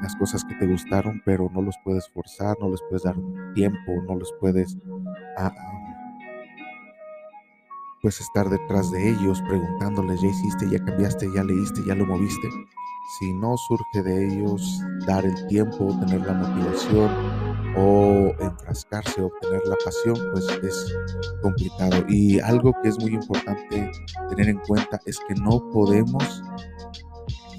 las 0.00 0.16
cosas 0.16 0.44
que 0.44 0.54
te 0.54 0.66
gustaron, 0.66 1.20
pero 1.26 1.50
no 1.52 1.60
los 1.60 1.76
puedes 1.84 2.08
forzar, 2.08 2.56
no 2.60 2.70
les 2.70 2.80
puedes 2.88 3.02
dar 3.02 3.16
tiempo, 3.54 3.92
no 4.06 4.14
los 4.14 4.32
puedes 4.40 4.78
pues 8.02 8.20
estar 8.20 8.48
detrás 8.48 8.90
de 8.90 9.10
ellos 9.10 9.42
preguntándoles, 9.48 10.20
ya 10.20 10.28
hiciste, 10.28 10.70
ya 10.70 10.84
cambiaste, 10.84 11.28
ya 11.34 11.42
leíste, 11.42 11.84
ya 11.86 11.94
lo 11.94 12.06
moviste. 12.06 12.48
Si 13.18 13.32
no 13.32 13.56
surge 13.56 14.02
de 14.02 14.26
ellos 14.26 14.82
dar 15.06 15.24
el 15.24 15.46
tiempo, 15.46 15.88
tener 16.00 16.26
la 16.26 16.34
motivación 16.34 17.10
o 17.76 18.32
enfrascarse, 18.38 19.22
obtener 19.22 19.62
la 19.66 19.76
pasión, 19.84 20.16
pues 20.32 20.46
es 20.62 20.94
complicado. 21.42 22.04
Y 22.08 22.38
algo 22.40 22.74
que 22.82 22.90
es 22.90 22.98
muy 22.98 23.14
importante 23.14 23.90
tener 24.28 24.48
en 24.48 24.58
cuenta 24.58 25.00
es 25.06 25.18
que 25.26 25.34
no 25.34 25.70
podemos 25.72 26.42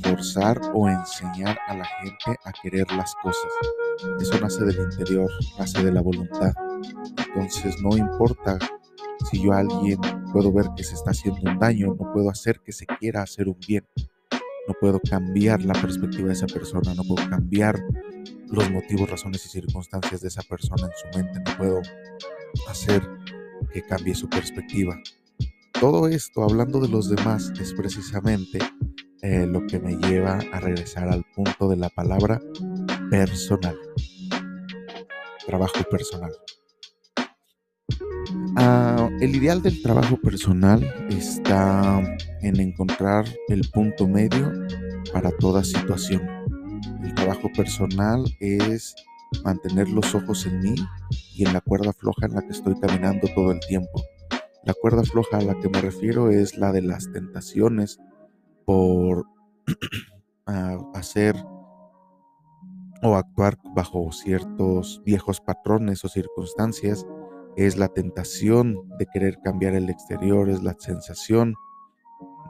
forzar 0.03 0.60
o 0.74 0.88
enseñar 0.88 1.58
a 1.67 1.75
la 1.75 1.86
gente 1.86 2.39
a 2.46 2.51
querer 2.62 2.89
las 2.91 3.13
cosas. 3.24 3.51
Eso 4.22 4.39
nace 4.39 4.63
del 4.65 4.79
interior, 4.79 5.29
nace 5.58 5.84
de 5.84 5.91
la 5.91 6.01
voluntad. 6.01 6.53
Entonces 7.27 7.75
no 7.81 7.98
importa 7.98 8.58
si 9.29 9.41
yo 9.41 9.51
a 9.51 9.60
alguien 9.60 10.00
puedo 10.31 10.51
ver 10.51 10.67
que 10.75 10.83
se 10.83 10.95
está 10.95 11.12
haciendo 11.12 11.41
un 11.43 11.59
daño, 11.59 11.95
no 12.00 12.12
puedo 12.13 12.29
hacer 12.29 12.62
que 12.63 12.71
se 12.71 12.86
quiera 12.86 13.24
hacer 13.24 13.48
un 13.48 13.57
bien. 13.67 13.86
No 14.67 14.75
puedo 14.79 15.00
cambiar 15.00 15.63
la 15.63 15.74
perspectiva 15.74 16.27
de 16.27 16.33
esa 16.33 16.48
persona, 16.48 16.93
no 16.93 17.03
puedo 17.03 17.27
cambiar 17.29 17.83
los 18.48 18.69
motivos, 18.71 19.09
razones 19.09 19.45
y 19.45 19.50
circunstancias 19.50 20.21
de 20.21 20.27
esa 20.27 20.41
persona 20.43 20.88
en 20.88 20.91
su 20.95 21.17
mente, 21.17 21.39
no 21.39 21.57
puedo 21.57 21.81
hacer 22.69 23.01
que 23.71 23.81
cambie 23.81 24.15
su 24.15 24.29
perspectiva. 24.29 25.00
Todo 25.79 26.07
esto, 26.07 26.43
hablando 26.43 26.79
de 26.79 26.89
los 26.89 27.09
demás, 27.09 27.51
es 27.59 27.74
precisamente 27.74 28.59
eh, 29.21 29.45
lo 29.45 29.65
que 29.65 29.79
me 29.79 29.95
lleva 29.95 30.39
a 30.51 30.59
regresar 30.59 31.09
al 31.09 31.24
punto 31.36 31.69
de 31.69 31.77
la 31.77 31.89
palabra 31.89 32.41
personal. 33.09 33.77
Trabajo 35.45 35.83
personal. 35.89 36.31
Ah, 38.62 39.10
el 39.22 39.38
ideal 39.38 39.62
del 39.62 39.82
trabajo 39.82 40.18
personal 40.18 40.84
está 41.08 42.01
en 42.42 42.60
encontrar 42.60 43.24
el 43.48 43.62
punto 43.70 44.06
medio 44.06 44.51
para 45.13 45.32
toda 45.32 45.63
situación. 45.63 46.28
El 47.01 47.16
trabajo 47.16 47.50
personal 47.56 48.25
es 48.42 48.94
mantener 49.46 49.88
los 49.88 50.13
ojos 50.13 50.46
en 50.46 50.60
mí 50.60 50.75
y 51.38 51.46
en 51.46 51.54
la 51.54 51.62
cuerda 51.62 51.94
floja 51.94 52.25
en 52.25 52.34
la 52.34 52.42
que 52.42 52.51
estoy 52.51 52.78
caminando 52.78 53.30
todo 53.34 53.54
el 53.54 53.62
tiempo. 53.62 54.04
La 54.66 54.74
cuerda 54.74 55.04
floja 55.04 55.38
a 55.38 55.42
la 55.42 55.58
que 55.58 55.70
me 55.70 55.80
refiero 55.80 56.30
es 56.30 56.58
la 56.58 56.74
de 56.74 56.82
las 56.82 57.10
tentaciones 57.13 57.98
por 58.66 59.25
hacer 60.94 61.38
o 63.01 63.16
actuar 63.16 63.58
bajo 63.74 64.12
ciertos 64.12 65.01
viejos 65.06 65.39
patrones 65.39 66.04
o 66.04 66.10
circunstancias 66.10 67.06
es 67.56 67.77
la 67.77 67.89
tentación 67.89 68.75
de 68.98 69.06
querer 69.13 69.39
cambiar 69.44 69.75
el 69.75 69.89
exterior, 69.89 70.50
es 70.50 70.63
la 70.63 70.75
sensación 70.79 71.56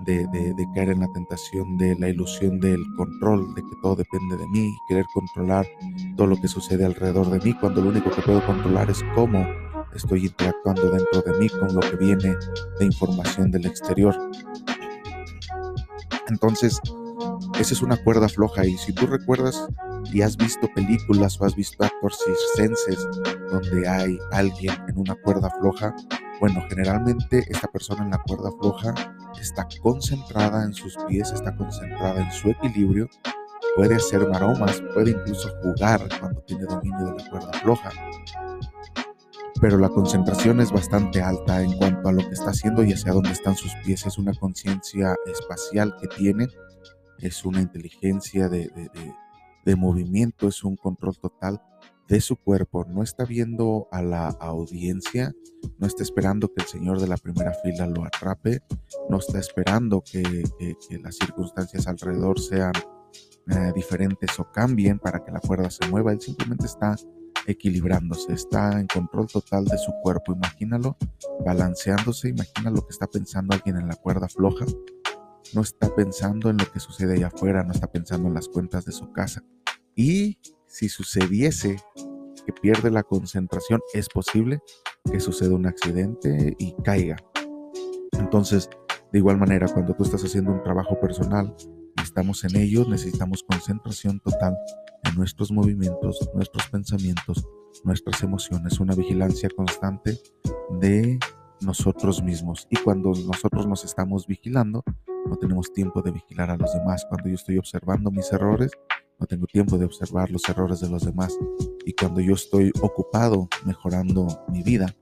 de, 0.05 0.27
caer 0.73 0.89
en 0.89 1.01
la 1.01 1.11
tentación 1.13 1.77
de 1.77 1.95
la 1.99 2.09
ilusión 2.09 2.59
del 2.59 2.81
control, 2.95 3.53
de 3.55 3.61
que 3.61 3.75
todo 3.81 3.95
depende 3.95 4.37
de 4.37 4.47
mí, 4.47 4.71
querer 4.87 5.05
controlar 5.13 5.67
todo 6.15 6.27
lo 6.27 6.37
que 6.39 6.47
sucede 6.47 6.85
alrededor 6.85 7.29
de 7.29 7.39
mí, 7.39 7.53
cuando 7.53 7.81
lo 7.81 7.89
único 7.89 8.09
que 8.11 8.21
puedo 8.21 8.45
controlar 8.45 8.89
es 8.89 9.03
cómo 9.15 9.45
estoy 9.93 10.27
interactuando 10.27 10.89
dentro 10.91 11.21
de 11.21 11.39
mí 11.39 11.49
con 11.49 11.73
lo 11.73 11.81
que 11.81 11.97
viene 11.97 12.35
de 12.79 12.85
información 12.85 13.51
del 13.51 13.65
exterior. 13.65 14.15
Entonces, 16.27 16.79
esa 17.59 17.73
es 17.73 17.81
una 17.81 17.97
cuerda 17.97 18.29
floja 18.29 18.65
y 18.65 18.77
si 18.77 18.93
tú 18.93 19.07
recuerdas 19.07 19.67
y 20.11 20.21
has 20.21 20.35
visto 20.37 20.67
películas 20.73 21.39
o 21.39 21.45
has 21.45 21.55
visto 21.55 21.83
actores 21.83 22.19
circenses 22.55 23.07
donde 23.49 23.87
hay 23.87 24.17
alguien 24.31 24.73
en 24.87 24.97
una 24.97 25.15
cuerda 25.15 25.49
floja, 25.59 25.95
bueno, 26.39 26.63
generalmente 26.69 27.45
esta 27.49 27.67
persona 27.67 28.03
en 28.03 28.11
la 28.11 28.21
cuerda 28.23 28.49
floja 28.59 28.93
está 29.39 29.67
concentrada 29.81 30.63
en 30.63 30.73
sus 30.73 30.95
pies, 31.07 31.31
está 31.31 31.55
concentrada 31.55 32.21
en 32.21 32.31
su 32.31 32.49
equilibrio, 32.49 33.09
puede 33.75 33.95
hacer 33.95 34.27
maromas, 34.27 34.81
puede 34.93 35.11
incluso 35.11 35.49
jugar 35.61 36.07
cuando 36.19 36.41
tiene 36.41 36.63
dominio 36.63 37.07
de 37.07 37.23
la 37.23 37.29
cuerda 37.29 37.53
floja. 37.53 37.91
Pero 39.61 39.77
la 39.77 39.89
concentración 39.89 40.61
es 40.61 40.71
bastante 40.71 41.21
alta 41.21 41.61
en 41.61 41.73
cuanto 41.77 42.07
a 42.07 42.13
lo 42.13 42.21
que 42.25 42.33
está 42.33 42.51
haciendo 42.51 42.83
y 42.83 42.93
hacia 42.93 43.11
dónde 43.11 43.31
están 43.31 43.57
sus 43.57 43.73
pies. 43.83 44.05
Es 44.05 44.17
una 44.17 44.33
conciencia 44.33 45.15
espacial 45.25 45.93
que 45.99 46.07
tiene, 46.07 46.47
es 47.17 47.43
una 47.43 47.59
inteligencia 47.59 48.47
de, 48.47 48.69
de 48.69 48.89
de 48.93 49.13
movimiento, 49.75 50.47
es 50.47 50.63
un 50.63 50.75
control 50.75 51.17
total 51.17 51.61
de 52.07 52.19
su 52.19 52.35
cuerpo. 52.35 52.85
No 52.85 53.03
está 53.03 53.23
viendo 53.23 53.87
a 53.91 54.01
la 54.01 54.29
audiencia, 54.29 55.33
no 55.77 55.87
está 55.87 56.03
esperando 56.03 56.51
que 56.51 56.63
el 56.63 56.67
señor 56.67 56.99
de 56.99 57.07
la 57.07 57.17
primera 57.17 57.53
fila 57.53 57.85
lo 57.85 58.03
atrape, 58.03 58.61
no 59.09 59.17
está 59.19 59.39
esperando 59.39 60.03
que, 60.03 60.43
las 61.03 61.15
circunstancias 61.15 61.87
alrededor 61.87 62.39
sean 62.39 62.73
eh, 63.47 63.71
diferentes 63.75 64.39
o 64.39 64.51
cambien 64.51 64.99
para 64.99 65.23
que 65.23 65.31
la 65.31 65.39
cuerda 65.39 65.69
se 65.69 65.87
mueva. 65.87 66.11
Él 66.11 66.19
simplemente 66.19 66.65
está 66.65 66.95
equilibrándose, 67.45 68.33
está 68.33 68.79
en 68.79 68.87
control 68.87 69.27
total 69.27 69.65
de 69.65 69.77
su 69.77 69.91
cuerpo. 70.01 70.33
Imagínalo 70.33 70.97
balanceándose, 71.45 72.29
imagina 72.29 72.71
lo 72.71 72.81
que 72.85 72.91
está 72.91 73.07
pensando 73.07 73.53
alguien 73.53 73.77
en 73.77 73.87
la 73.87 73.95
cuerda 73.95 74.27
floja 74.27 74.65
no 75.53 75.61
está 75.61 75.93
pensando 75.95 76.49
en 76.49 76.57
lo 76.57 76.71
que 76.71 76.79
sucede 76.79 77.15
allá 77.15 77.27
afuera, 77.27 77.63
no 77.63 77.71
está 77.71 77.91
pensando 77.91 78.27
en 78.27 78.33
las 78.33 78.47
cuentas 78.47 78.85
de 78.85 78.91
su 78.91 79.11
casa. 79.11 79.43
Y 79.95 80.39
si 80.67 80.89
sucediese 80.89 81.77
que 82.45 82.53
pierde 82.53 82.91
la 82.91 83.03
concentración, 83.03 83.81
es 83.93 84.07
posible 84.09 84.59
que 85.11 85.19
suceda 85.19 85.55
un 85.55 85.65
accidente 85.65 86.55
y 86.57 86.73
caiga. 86.83 87.17
Entonces, 88.13 88.69
de 89.11 89.19
igual 89.19 89.37
manera, 89.37 89.67
cuando 89.67 89.93
tú 89.95 90.03
estás 90.03 90.23
haciendo 90.23 90.51
un 90.51 90.63
trabajo 90.63 90.99
personal 90.99 91.55
y 91.97 92.01
estamos 92.01 92.43
en 92.43 92.55
ello, 92.55 92.85
necesitamos 92.87 93.43
concentración 93.43 94.19
total 94.19 94.55
en 95.03 95.15
nuestros 95.15 95.51
movimientos, 95.51 96.29
nuestros 96.33 96.69
pensamientos, 96.69 97.47
nuestras 97.83 98.21
emociones, 98.23 98.79
una 98.79 98.95
vigilancia 98.95 99.49
constante 99.55 100.19
de 100.79 101.19
nosotros 101.61 102.21
mismos. 102.21 102.67
Y 102.69 102.77
cuando 102.77 103.09
nosotros 103.09 103.67
nos 103.67 103.83
estamos 103.83 104.27
vigilando, 104.27 104.83
no 105.29 105.37
tenemos 105.37 105.71
tiempo 105.71 106.01
de 106.01 106.11
vigilar 106.11 106.49
a 106.49 106.57
los 106.57 106.73
demás. 106.73 107.05
Cuando 107.07 107.29
yo 107.29 107.35
estoy 107.35 107.57
observando 107.57 108.09
mis 108.09 108.31
errores, 108.33 108.71
no 109.19 109.27
tengo 109.27 109.45
tiempo 109.45 109.77
de 109.77 109.85
observar 109.85 110.31
los 110.31 110.47
errores 110.49 110.79
de 110.79 110.89
los 110.89 111.05
demás. 111.05 111.37
Y 111.85 111.93
cuando 111.93 112.19
yo 112.19 112.33
estoy 112.33 112.71
ocupado 112.81 113.47
mejorando 113.65 114.27
mi 114.49 114.63
vida, 114.63 114.93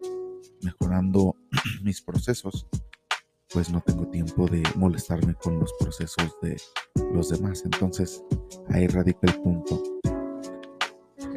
mejorando 0.62 1.36
mis 1.82 2.02
procesos, 2.02 2.68
pues 3.54 3.72
no 3.72 3.82
tengo 3.82 4.06
tiempo 4.08 4.48
de 4.48 4.64
molestarme 4.76 5.34
con 5.36 5.60
los 5.60 5.74
procesos 5.80 6.36
de 6.42 6.58
los 7.14 7.30
demás. 7.30 7.64
Entonces 7.64 8.22
ahí 8.70 8.88
radica 8.88 9.20
el 9.24 9.42
punto. 9.42 9.82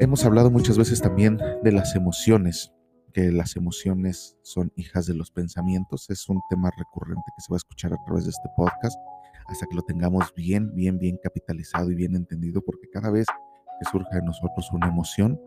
Hemos 0.01 0.25
hablado 0.25 0.51
muchas 0.51 0.79
veces 0.79 1.01
también 1.01 1.39
de 1.63 1.73
las 1.73 1.95
emociones 1.95 2.73
que 3.13 3.31
las 3.31 3.57
emociones 3.57 4.37
son 4.43 4.73
hijas 4.77 5.07
de 5.07 5.15
los 5.15 5.31
pensamientos. 5.31 6.09
Es 6.11 6.29
un 6.29 6.41
tema 6.49 6.71
recurrente 6.77 7.23
que 7.37 7.43
se 7.43 7.51
va 7.51 7.57
a 7.57 7.59
escuchar 7.59 7.93
a 7.93 8.05
través 8.05 8.25
de 8.25 8.31
este 8.31 8.49
podcast 8.57 8.99
hasta 9.47 9.67
que 9.67 9.75
lo 9.75 9.83
tengamos 9.83 10.33
bien, 10.35 10.75
bien, 10.75 10.99
bien 10.99 11.19
capitalizado 11.23 11.91
y 11.91 11.95
bien 11.95 12.15
entendido, 12.15 12.63
porque 12.63 12.89
cada 12.93 13.11
vez 13.11 13.27
que 13.27 13.91
surja 13.91 14.19
en 14.19 14.25
nosotros 14.25 14.71
una 14.73 14.89
emoción, 14.89 15.41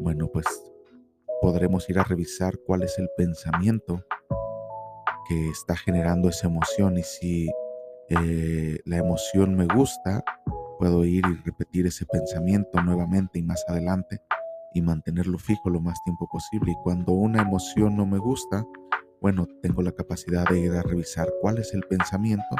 bueno, 0.00 0.28
pues 0.32 0.46
podremos 1.42 1.88
ir 1.90 1.98
a 1.98 2.04
revisar 2.04 2.58
cuál 2.66 2.82
es 2.82 2.98
el 2.98 3.08
pensamiento 3.16 4.04
que 5.28 5.48
está 5.50 5.76
generando 5.76 6.28
esa 6.28 6.48
emoción 6.48 6.98
y 6.98 7.02
si 7.02 7.50
eh, 8.08 8.78
la 8.84 8.96
emoción 8.96 9.54
me 9.54 9.66
gusta, 9.66 10.24
puedo 10.78 11.04
ir 11.04 11.24
y 11.26 11.34
repetir 11.44 11.86
ese 11.86 12.06
pensamiento 12.06 12.80
nuevamente 12.82 13.38
y 13.38 13.42
más 13.42 13.64
adelante 13.68 14.20
y 14.74 14.82
mantenerlo 14.82 15.38
fijo 15.38 15.70
lo 15.70 15.80
más 15.80 15.98
tiempo 16.04 16.28
posible. 16.28 16.72
Y 16.72 16.82
cuando 16.82 17.12
una 17.12 17.42
emoción 17.42 17.96
no 17.96 18.06
me 18.06 18.18
gusta, 18.18 18.64
bueno, 19.20 19.46
tengo 19.62 19.82
la 19.82 19.92
capacidad 19.92 20.48
de 20.48 20.60
ir 20.60 20.72
a 20.72 20.82
revisar 20.82 21.28
cuál 21.40 21.58
es 21.58 21.74
el 21.74 21.82
pensamiento 21.82 22.56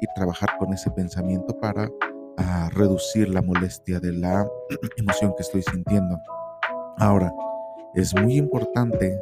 y 0.00 0.06
trabajar 0.14 0.56
con 0.58 0.72
ese 0.72 0.90
pensamiento 0.90 1.58
para 1.58 1.90
ah, 2.36 2.70
reducir 2.72 3.28
la 3.28 3.42
molestia 3.42 3.98
de 3.98 4.12
la 4.12 4.46
emoción 4.96 5.34
que 5.36 5.42
estoy 5.42 5.62
sintiendo. 5.62 6.16
Ahora, 6.98 7.32
es 7.94 8.14
muy 8.14 8.36
importante 8.36 9.18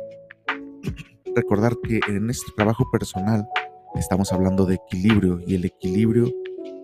recordar 1.34 1.76
que 1.82 2.00
en 2.08 2.28
este 2.28 2.52
trabajo 2.56 2.84
personal 2.90 3.48
estamos 3.94 4.32
hablando 4.32 4.66
de 4.66 4.74
equilibrio 4.74 5.40
y 5.46 5.54
el 5.54 5.64
equilibrio 5.64 6.30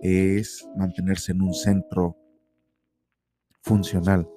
es 0.01 0.67
mantenerse 0.75 1.33
en 1.33 1.41
un 1.41 1.53
centro 1.53 2.17
funcional. 3.61 4.27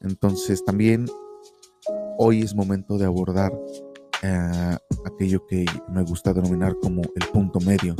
Entonces 0.00 0.64
también 0.64 1.06
hoy 2.18 2.42
es 2.42 2.54
momento 2.54 2.98
de 2.98 3.06
abordar 3.06 3.52
eh, 4.22 4.76
aquello 5.04 5.46
que 5.46 5.64
me 5.88 6.02
gusta 6.02 6.32
denominar 6.32 6.76
como 6.82 7.02
el 7.02 7.26
punto 7.32 7.60
medio 7.60 7.94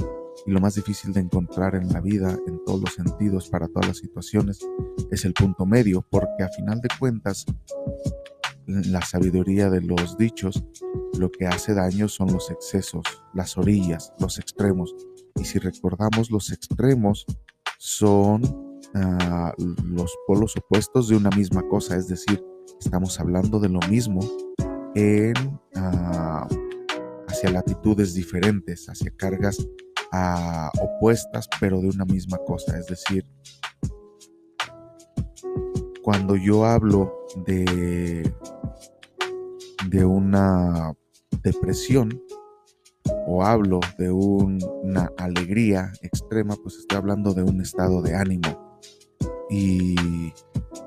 y 0.46 0.50
lo 0.50 0.60
más 0.60 0.74
difícil 0.74 1.12
de 1.12 1.20
encontrar 1.20 1.74
en 1.74 1.88
la 1.92 2.00
vida 2.00 2.36
en 2.46 2.64
todos 2.64 2.80
los 2.80 2.94
sentidos 2.94 3.48
para 3.48 3.68
todas 3.68 3.88
las 3.88 3.98
situaciones 3.98 4.58
es 5.10 5.24
el 5.24 5.32
punto 5.32 5.66
medio 5.66 6.04
porque 6.10 6.42
a 6.42 6.48
final 6.48 6.80
de 6.80 6.88
cuentas 6.98 7.44
la 8.66 9.00
sabiduría 9.02 9.70
de 9.70 9.80
los 9.80 10.18
dichos 10.18 10.62
lo 11.18 11.30
que 11.30 11.46
hace 11.46 11.74
daño 11.74 12.08
son 12.08 12.32
los 12.32 12.50
excesos, 12.50 13.02
las 13.34 13.56
orillas, 13.56 14.12
los 14.18 14.38
extremos. 14.38 14.94
Y 15.36 15.44
si 15.44 15.58
recordamos, 15.58 16.30
los 16.30 16.52
extremos 16.52 17.26
son 17.78 18.67
los 18.94 20.16
polos 20.26 20.56
opuestos 20.56 21.08
de 21.08 21.16
una 21.16 21.30
misma 21.30 21.62
cosa, 21.68 21.96
es 21.96 22.08
decir, 22.08 22.44
estamos 22.80 23.18
hablando 23.20 23.58
de 23.60 23.68
lo 23.68 23.80
mismo 23.88 24.20
en, 24.94 25.34
ah, 25.76 26.46
hacia 27.28 27.50
latitudes 27.50 28.14
diferentes, 28.14 28.86
hacia 28.88 29.10
cargas 29.16 29.66
ah, 30.12 30.70
opuestas, 30.80 31.48
pero 31.60 31.80
de 31.80 31.88
una 31.88 32.04
misma 32.04 32.38
cosa. 32.38 32.78
Es 32.78 32.86
decir, 32.86 33.26
cuando 36.02 36.36
yo 36.36 36.64
hablo 36.64 37.26
de, 37.46 38.32
de 39.88 40.04
una 40.04 40.94
depresión 41.42 42.22
o 43.26 43.44
hablo 43.44 43.80
de 43.98 44.10
una 44.10 45.10
alegría 45.18 45.92
extrema, 46.02 46.56
pues 46.62 46.76
estoy 46.76 46.98
hablando 46.98 47.34
de 47.34 47.42
un 47.42 47.60
estado 47.60 48.02
de 48.02 48.14
ánimo. 48.14 48.67
Y 49.50 50.32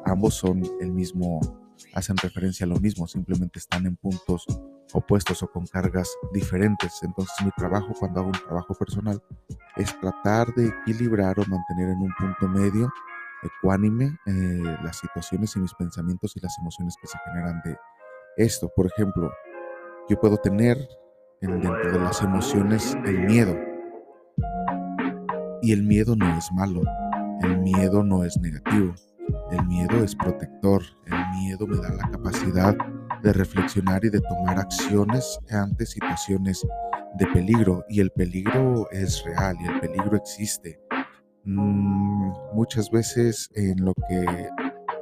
ambos 0.05 0.35
son 0.35 0.63
el 0.79 0.91
mismo, 0.91 1.39
hacen 1.93 2.17
referencia 2.17 2.65
a 2.65 2.69
lo 2.69 2.79
mismo, 2.79 3.07
simplemente 3.07 3.59
están 3.59 3.85
en 3.85 3.95
puntos 3.95 4.45
opuestos 4.93 5.41
o 5.43 5.51
con 5.51 5.65
cargas 5.65 6.09
diferentes. 6.33 6.99
Entonces 7.03 7.35
mi 7.43 7.51
trabajo 7.51 7.93
cuando 7.99 8.19
hago 8.19 8.29
un 8.29 8.45
trabajo 8.45 8.73
personal 8.75 9.21
es 9.75 9.99
tratar 9.99 10.53
de 10.53 10.67
equilibrar 10.67 11.39
o 11.39 11.45
mantener 11.45 11.89
en 11.89 12.01
un 12.01 12.13
punto 12.17 12.47
medio 12.47 12.91
ecuánime 13.43 14.17
eh, 14.27 14.77
las 14.83 14.97
situaciones 14.97 15.55
y 15.55 15.59
mis 15.59 15.73
pensamientos 15.73 16.35
y 16.35 16.39
las 16.39 16.57
emociones 16.59 16.95
que 17.01 17.07
se 17.07 17.17
generan 17.25 17.61
de 17.63 17.75
esto. 18.37 18.71
Por 18.75 18.85
ejemplo, 18.85 19.31
yo 20.09 20.19
puedo 20.19 20.37
tener 20.37 20.77
dentro 21.41 21.91
de 21.91 21.99
las 21.99 22.21
emociones 22.21 22.95
el 23.05 23.19
miedo. 23.21 23.57
Y 25.63 25.73
el 25.73 25.83
miedo 25.83 26.15
no 26.15 26.37
es 26.37 26.51
malo, 26.51 26.81
el 27.43 27.57
miedo 27.59 28.03
no 28.03 28.23
es 28.23 28.37
negativo, 28.39 28.93
el 29.51 29.65
miedo 29.67 30.03
es 30.03 30.15
protector, 30.15 30.81
el 31.05 31.39
miedo 31.39 31.67
me 31.67 31.77
da 31.77 31.89
la 31.89 32.09
capacidad 32.09 32.75
de 33.21 33.33
reflexionar 33.33 34.03
y 34.03 34.09
de 34.09 34.21
tomar 34.21 34.59
acciones 34.59 35.39
ante 35.49 35.85
situaciones 35.85 36.65
de 37.17 37.27
peligro. 37.27 37.83
Y 37.89 37.99
el 37.99 38.11
peligro 38.11 38.89
es 38.91 39.23
real 39.23 39.55
y 39.59 39.67
el 39.67 39.79
peligro 39.79 40.17
existe. 40.17 40.79
Mm, 41.43 42.31
muchas 42.53 42.89
veces 42.89 43.49
en 43.55 43.83
lo 43.83 43.93
que 44.07 44.49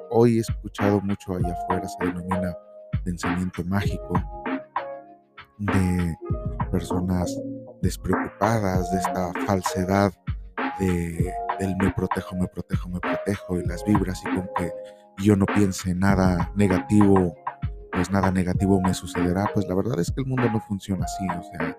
hoy 0.10 0.38
he 0.38 0.41
escuchado 0.41 1.02
mucho 1.02 1.36
allá 1.36 1.54
afuera 1.54 1.88
se 1.88 2.06
denomina 2.06 2.56
pensamiento 3.04 3.63
mágico, 3.65 4.13
de 5.58 6.15
personas 6.71 7.38
despreocupadas 7.82 8.89
de 8.91 8.97
esta 8.97 9.34
falsedad 9.45 10.12
de, 10.80 11.34
del 11.60 11.76
me 11.78 11.91
protejo, 11.91 12.36
me 12.36 12.48
protejo, 12.48 12.89
me 12.89 13.00
protejo 13.00 13.60
y 13.60 13.65
las 13.65 13.84
vibras 13.86 14.22
y 14.26 14.36
con 14.36 14.50
que 14.56 14.72
yo 15.24 15.36
no 15.36 15.45
piense 15.45 15.93
nada 15.93 16.52
negativo, 16.56 17.36
pues 17.91 18.10
nada 18.10 18.32
negativo 18.32 18.82
me 18.82 18.93
sucederá. 18.93 19.45
Pues 19.54 19.67
la 19.67 19.76
verdad 19.76 20.00
es 20.00 20.12
que 20.12 20.22
el 20.22 20.28
mundo 20.28 20.50
no 20.50 20.62
funciona 20.62 21.06
así, 21.06 21.28
o 21.28 21.43
sea, 21.43 21.78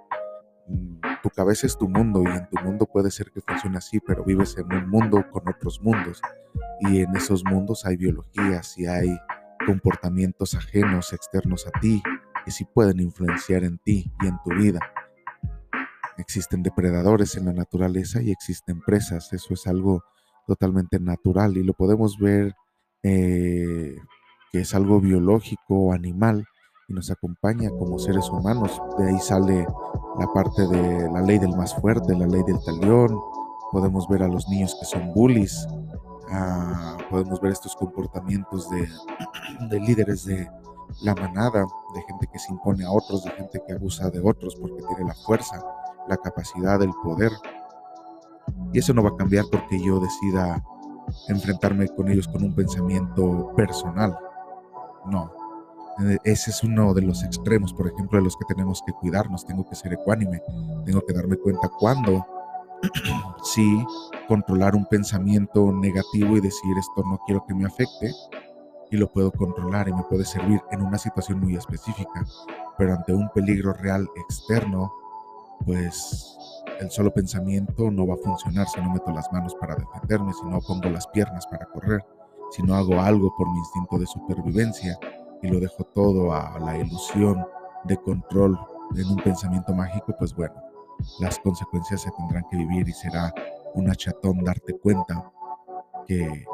mm, 0.68 1.00
tu 1.22 1.30
cabeza 1.30 1.66
es 1.66 1.76
tu 1.76 1.88
mundo 1.88 2.22
y 2.22 2.28
en 2.28 2.48
tu 2.48 2.62
mundo 2.62 2.86
puede 2.86 3.10
ser 3.10 3.30
que 3.32 3.40
funcione 3.40 3.78
así, 3.78 3.98
pero 4.00 4.24
vives 4.24 4.56
en 4.58 4.72
un 4.72 4.88
mundo 4.88 5.24
con 5.30 5.48
otros 5.48 5.80
mundos 5.80 6.20
y 6.80 7.00
en 7.02 7.16
esos 7.16 7.44
mundos 7.44 7.84
hay 7.86 7.96
biologías 7.96 8.76
y 8.78 8.86
hay 8.86 9.18
comportamientos 9.66 10.54
ajenos, 10.54 11.12
externos 11.12 11.66
a 11.66 11.78
ti, 11.80 12.02
que 12.44 12.50
sí 12.50 12.64
pueden 12.64 13.00
influenciar 13.00 13.64
en 13.64 13.78
ti 13.78 14.12
y 14.22 14.26
en 14.26 14.38
tu 14.44 14.50
vida. 14.50 14.80
Existen 16.20 16.62
depredadores 16.62 17.36
en 17.36 17.46
la 17.46 17.52
naturaleza 17.52 18.22
y 18.22 18.30
existen 18.30 18.80
presas. 18.80 19.32
Eso 19.32 19.54
es 19.54 19.66
algo 19.66 20.02
totalmente 20.46 21.00
natural 21.00 21.56
y 21.56 21.62
lo 21.62 21.74
podemos 21.74 22.18
ver 22.18 22.54
eh, 23.02 23.96
que 24.52 24.60
es 24.60 24.74
algo 24.74 25.00
biológico 25.00 25.74
o 25.74 25.92
animal 25.92 26.44
y 26.88 26.92
nos 26.92 27.10
acompaña 27.10 27.70
como 27.70 27.98
seres 27.98 28.28
humanos. 28.28 28.80
De 28.98 29.08
ahí 29.08 29.18
sale 29.20 29.66
la 30.18 30.26
parte 30.32 30.66
de 30.66 31.10
la 31.10 31.22
ley 31.22 31.38
del 31.38 31.56
más 31.56 31.74
fuerte, 31.74 32.16
la 32.16 32.26
ley 32.26 32.42
del 32.46 32.62
talión. 32.64 33.18
Podemos 33.72 34.08
ver 34.08 34.22
a 34.22 34.28
los 34.28 34.48
niños 34.48 34.76
que 34.78 34.86
son 34.86 35.12
bullies. 35.14 35.66
Ah, 36.30 36.98
podemos 37.10 37.40
ver 37.40 37.52
estos 37.52 37.74
comportamientos 37.76 38.68
de, 38.70 38.88
de 39.70 39.80
líderes 39.80 40.24
de, 40.24 40.48
la 41.02 41.14
manada, 41.14 41.64
de 41.94 42.02
gente 42.02 42.26
que 42.32 42.38
se 42.38 42.52
impone 42.52 42.84
a 42.84 42.90
otros, 42.90 43.24
de 43.24 43.30
gente 43.30 43.62
que 43.66 43.72
abusa 43.72 44.10
de 44.10 44.20
otros 44.20 44.56
porque 44.56 44.82
tiene 44.82 45.08
la 45.08 45.14
fuerza, 45.14 45.62
la 46.10 46.16
capacidad, 46.16 46.82
el 46.82 46.92
poder. 47.02 47.32
Y 48.72 48.78
eso 48.78 48.92
no 48.92 49.02
va 49.02 49.10
a 49.10 49.16
cambiar 49.16 49.44
porque 49.50 49.80
yo 49.80 50.00
decida 50.00 50.62
enfrentarme 51.28 51.88
con 51.88 52.08
ellos 52.08 52.28
con 52.28 52.44
un 52.44 52.54
pensamiento 52.54 53.52
personal. 53.56 54.16
No. 55.06 55.32
E, 56.00 56.18
ese 56.24 56.50
es 56.50 56.62
uno 56.62 56.92
de 56.94 57.02
los 57.02 57.22
extremos, 57.22 57.72
por 57.72 57.86
ejemplo, 57.86 58.18
de 58.18 58.24
los 58.24 58.36
que 58.36 58.44
tenemos 58.46 58.82
que 58.84 58.92
cuidarnos. 58.92 59.46
Tengo 59.46 59.68
que 59.68 59.76
ser 59.76 59.92
ecuánime. 59.92 60.42
Tengo 60.84 61.00
que 61.06 61.14
darme 61.14 61.36
cuenta 61.36 61.68
cuando 61.78 62.26
sí 63.42 63.84
controlar 64.28 64.74
un 64.74 64.86
pensamiento 64.86 65.72
negativo 65.72 66.36
y 66.36 66.40
decir 66.40 66.76
esto 66.78 67.02
no 67.04 67.18
quiero 67.26 67.44
que 67.46 67.54
me 67.54 67.66
afecte 67.66 68.12
y 68.90 68.96
lo 68.96 69.08
puedo 69.08 69.30
controlar 69.30 69.88
y 69.88 69.92
me 69.92 70.02
puede 70.02 70.24
servir 70.24 70.60
en 70.70 70.82
una 70.82 70.98
situación 70.98 71.40
muy 71.40 71.56
específica, 71.56 72.24
pero 72.76 72.94
ante 72.94 73.12
un 73.12 73.28
peligro 73.30 73.72
real 73.72 74.08
externo, 74.16 74.92
pues 75.64 76.36
el 76.80 76.90
solo 76.90 77.12
pensamiento 77.12 77.90
no 77.90 78.06
va 78.06 78.14
a 78.14 78.18
funcionar 78.18 78.66
si 78.68 78.80
no 78.80 78.90
meto 78.90 79.10
las 79.12 79.30
manos 79.32 79.54
para 79.54 79.76
defenderme, 79.76 80.32
si 80.32 80.44
no 80.46 80.60
pongo 80.60 80.88
las 80.88 81.06
piernas 81.08 81.46
para 81.46 81.66
correr, 81.66 82.04
si 82.50 82.62
no 82.62 82.74
hago 82.74 83.00
algo 83.00 83.34
por 83.36 83.50
mi 83.50 83.58
instinto 83.58 83.98
de 83.98 84.06
supervivencia 84.06 84.98
y 85.42 85.48
lo 85.48 85.60
dejo 85.60 85.84
todo 85.84 86.32
a 86.32 86.58
la 86.58 86.78
ilusión 86.78 87.44
de 87.84 87.96
control 87.96 88.58
en 88.96 89.06
un 89.06 89.16
pensamiento 89.16 89.72
mágico, 89.72 90.14
pues 90.18 90.34
bueno, 90.34 90.54
las 91.20 91.38
consecuencias 91.38 92.02
se 92.02 92.10
tendrán 92.12 92.44
que 92.50 92.56
vivir 92.56 92.88
y 92.88 92.92
será 92.92 93.32
una 93.74 93.94
chatón 93.94 94.42
darte 94.44 94.76
cuenta 94.78 95.30
que 96.06 96.44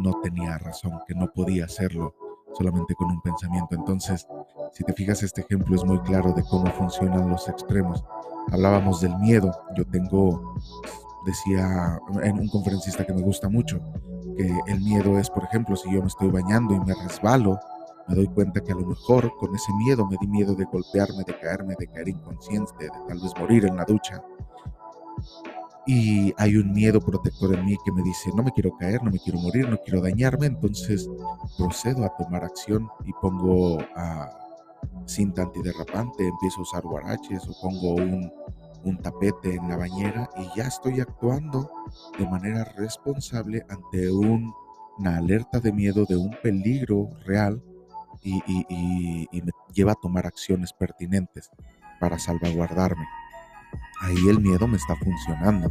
no 0.00 0.20
tenía 0.20 0.58
razón, 0.58 1.00
que 1.06 1.14
no 1.14 1.30
podía 1.32 1.64
hacerlo 1.64 2.14
solamente 2.54 2.94
con 2.94 3.10
un 3.10 3.20
pensamiento. 3.20 3.74
Entonces, 3.74 4.26
si 4.72 4.84
te 4.84 4.92
fijas, 4.92 5.22
este 5.22 5.42
ejemplo 5.42 5.76
es 5.76 5.84
muy 5.84 6.00
claro 6.00 6.32
de 6.32 6.42
cómo 6.44 6.66
funcionan 6.72 7.28
los 7.30 7.48
extremos. 7.48 8.04
Hablábamos 8.50 9.00
del 9.00 9.16
miedo. 9.18 9.50
Yo 9.76 9.84
tengo, 9.86 10.54
decía 11.24 12.00
en 12.22 12.38
un 12.38 12.48
conferencista 12.48 13.04
que 13.06 13.12
me 13.12 13.22
gusta 13.22 13.48
mucho, 13.48 13.80
que 14.36 14.50
el 14.66 14.80
miedo 14.80 15.18
es, 15.18 15.30
por 15.30 15.44
ejemplo, 15.44 15.76
si 15.76 15.92
yo 15.92 16.00
me 16.00 16.08
estoy 16.08 16.28
bañando 16.28 16.74
y 16.74 16.80
me 16.80 16.94
resbalo, 16.94 17.58
me 18.08 18.14
doy 18.14 18.26
cuenta 18.28 18.60
que 18.60 18.72
a 18.72 18.76
lo 18.76 18.86
mejor 18.86 19.32
con 19.36 19.54
ese 19.54 19.72
miedo 19.74 20.06
me 20.06 20.16
di 20.20 20.26
miedo 20.26 20.54
de 20.54 20.64
golpearme, 20.64 21.24
de 21.26 21.38
caerme, 21.38 21.74
de 21.78 21.86
caer 21.86 22.08
inconsciente, 22.08 22.72
de 22.78 22.90
tal 23.06 23.20
vez 23.20 23.32
morir 23.38 23.66
en 23.66 23.76
la 23.76 23.84
ducha 23.84 24.22
y 25.88 26.34
hay 26.36 26.56
un 26.56 26.70
miedo 26.74 27.00
protector 27.00 27.54
en 27.54 27.64
mí 27.64 27.74
que 27.82 27.90
me 27.90 28.02
dice, 28.02 28.30
no 28.34 28.42
me 28.42 28.52
quiero 28.52 28.76
caer, 28.76 29.02
no 29.02 29.10
me 29.10 29.18
quiero 29.18 29.40
morir, 29.40 29.66
no 29.70 29.78
quiero 29.78 30.02
dañarme, 30.02 30.44
entonces 30.44 31.08
procedo 31.56 32.04
a 32.04 32.14
tomar 32.14 32.44
acción 32.44 32.90
y 33.06 33.12
pongo 33.14 33.78
a 33.96 34.47
cinta 35.06 35.42
antiderrapante, 35.42 36.26
empiezo 36.26 36.60
a 36.60 36.62
usar 36.62 36.82
guaraches 36.82 37.46
o 37.48 37.60
pongo 37.60 37.94
un, 37.94 38.32
un 38.84 38.98
tapete 38.98 39.54
en 39.54 39.68
la 39.68 39.76
bañera 39.76 40.28
y 40.36 40.58
ya 40.58 40.66
estoy 40.66 41.00
actuando 41.00 41.70
de 42.18 42.26
manera 42.26 42.64
responsable 42.76 43.64
ante 43.68 44.10
una 44.10 45.16
alerta 45.16 45.60
de 45.60 45.72
miedo 45.72 46.04
de 46.04 46.16
un 46.16 46.30
peligro 46.42 47.10
real 47.24 47.62
y, 48.22 49.28
me 49.32 49.52
lleva 49.72 49.92
a 49.92 50.00
tomar 50.02 50.26
acciones 50.26 50.72
pertinentes 50.72 51.50
para 52.00 52.18
salvaguardarme. 52.18 53.06
Ahí 54.00 54.28
el 54.28 54.40
miedo 54.40 54.66
me 54.66 54.76
está 54.76 54.96
funcionando. 54.96 55.70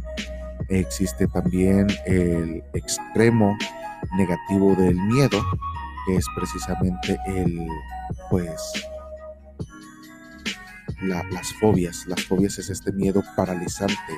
Existe 0.68 1.26
también 1.28 1.86
el 2.06 2.62
extremo 2.74 3.56
negativo 4.16 4.74
del 4.74 4.96
miedo, 4.96 5.42
que 6.06 6.16
es 6.16 6.26
precisamente 6.34 7.18
el, 7.26 7.66
pues, 8.30 8.88
las 11.02 11.52
fobias. 11.54 12.06
Las 12.06 12.24
fobias 12.24 12.58
es 12.58 12.70
este 12.70 12.92
miedo 12.92 13.22
paralizante, 13.36 14.12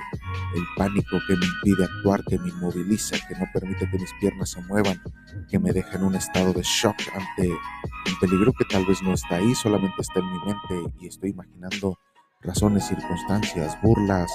el 0.55 0.65
pánico 0.77 1.19
que 1.27 1.37
me 1.37 1.47
impide 1.47 1.85
actuar, 1.85 2.23
que 2.25 2.39
me 2.39 2.49
inmoviliza, 2.49 3.17
que 3.29 3.35
no 3.35 3.47
permite 3.53 3.89
que 3.91 3.99
mis 3.99 4.13
piernas 4.21 4.51
se 4.51 4.63
muevan, 4.63 5.01
que 5.49 5.59
me 5.59 5.73
deja 5.73 5.97
en 5.97 6.05
un 6.05 6.15
estado 6.15 6.53
de 6.53 6.63
shock 6.63 6.97
ante 7.15 7.49
un 7.51 8.19
peligro 8.21 8.53
que 8.53 8.65
tal 8.65 8.87
vez 8.87 9.03
no 9.03 9.13
está 9.13 9.37
ahí, 9.37 9.55
solamente 9.55 9.97
está 10.01 10.21
en 10.21 10.33
mi 10.33 10.39
mente 10.39 10.95
y 11.01 11.07
estoy 11.07 11.31
imaginando 11.31 11.99
razones, 12.43 12.87
circunstancias, 12.87 13.77
burlas, 13.83 14.31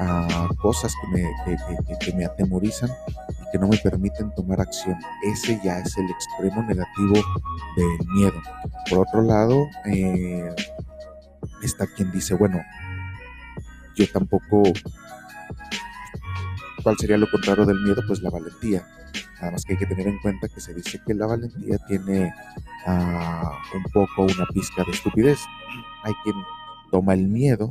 a 0.00 0.48
cosas 0.60 0.94
que 1.00 1.06
me, 1.08 1.30
que, 2.00 2.12
me 2.12 2.24
atemorizan 2.24 2.90
y 2.90 3.50
que 3.52 3.58
no 3.58 3.68
me 3.68 3.78
permiten 3.78 4.34
tomar 4.34 4.60
acción. 4.60 4.96
Ese 5.24 5.60
ya 5.62 5.78
es 5.78 5.96
el 5.96 6.10
extremo 6.10 6.62
negativo 6.64 7.14
del 7.76 8.08
miedo. 8.14 8.42
Por 8.90 9.00
otro 9.00 9.22
lado, 9.22 9.68
eh, 9.86 10.52
está 11.62 11.86
quien 11.86 12.10
dice, 12.10 12.34
bueno, 12.34 12.62
yo 13.94 14.06
tampoco, 14.12 14.62
¿cuál 16.82 16.96
sería 16.98 17.16
lo 17.16 17.30
contrario 17.30 17.64
del 17.64 17.80
miedo? 17.80 18.02
Pues 18.06 18.22
la 18.22 18.30
valentía. 18.30 18.86
Nada 19.36 19.52
más 19.52 19.64
que 19.64 19.74
hay 19.74 19.78
que 19.78 19.86
tener 19.86 20.08
en 20.08 20.18
cuenta 20.18 20.48
que 20.48 20.60
se 20.60 20.74
dice 20.74 21.00
que 21.06 21.14
la 21.14 21.26
valentía 21.26 21.78
tiene 21.86 22.32
ah, 22.86 23.58
un 23.74 23.82
poco 23.92 24.22
una 24.22 24.46
pizca 24.52 24.84
de 24.84 24.92
estupidez. 24.92 25.40
Hay 26.02 26.14
quien 26.22 26.36
toma 26.90 27.14
el 27.14 27.28
miedo 27.28 27.68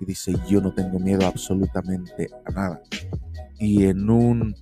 y 0.00 0.04
dice, 0.04 0.34
yo 0.48 0.60
no 0.60 0.74
tengo 0.74 0.98
miedo 0.98 1.26
absolutamente 1.26 2.28
a 2.44 2.50
nada. 2.50 2.82
Y 3.58 3.84
en 3.84 4.10
un, 4.10 4.56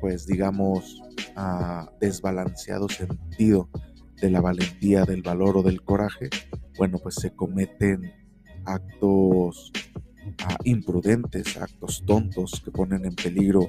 pues 0.00 0.26
digamos, 0.26 1.00
ah, 1.36 1.88
desbalanceado 2.00 2.88
sentido 2.88 3.68
de 4.24 4.30
la 4.30 4.40
valentía, 4.40 5.04
del 5.04 5.20
valor 5.20 5.58
o 5.58 5.62
del 5.62 5.82
coraje, 5.82 6.30
bueno, 6.78 6.98
pues 6.98 7.16
se 7.16 7.34
cometen 7.34 8.10
actos 8.64 9.70
ah, 10.46 10.56
imprudentes, 10.64 11.58
actos 11.58 12.02
tontos 12.06 12.62
que 12.64 12.70
ponen 12.70 13.04
en 13.04 13.14
peligro 13.14 13.68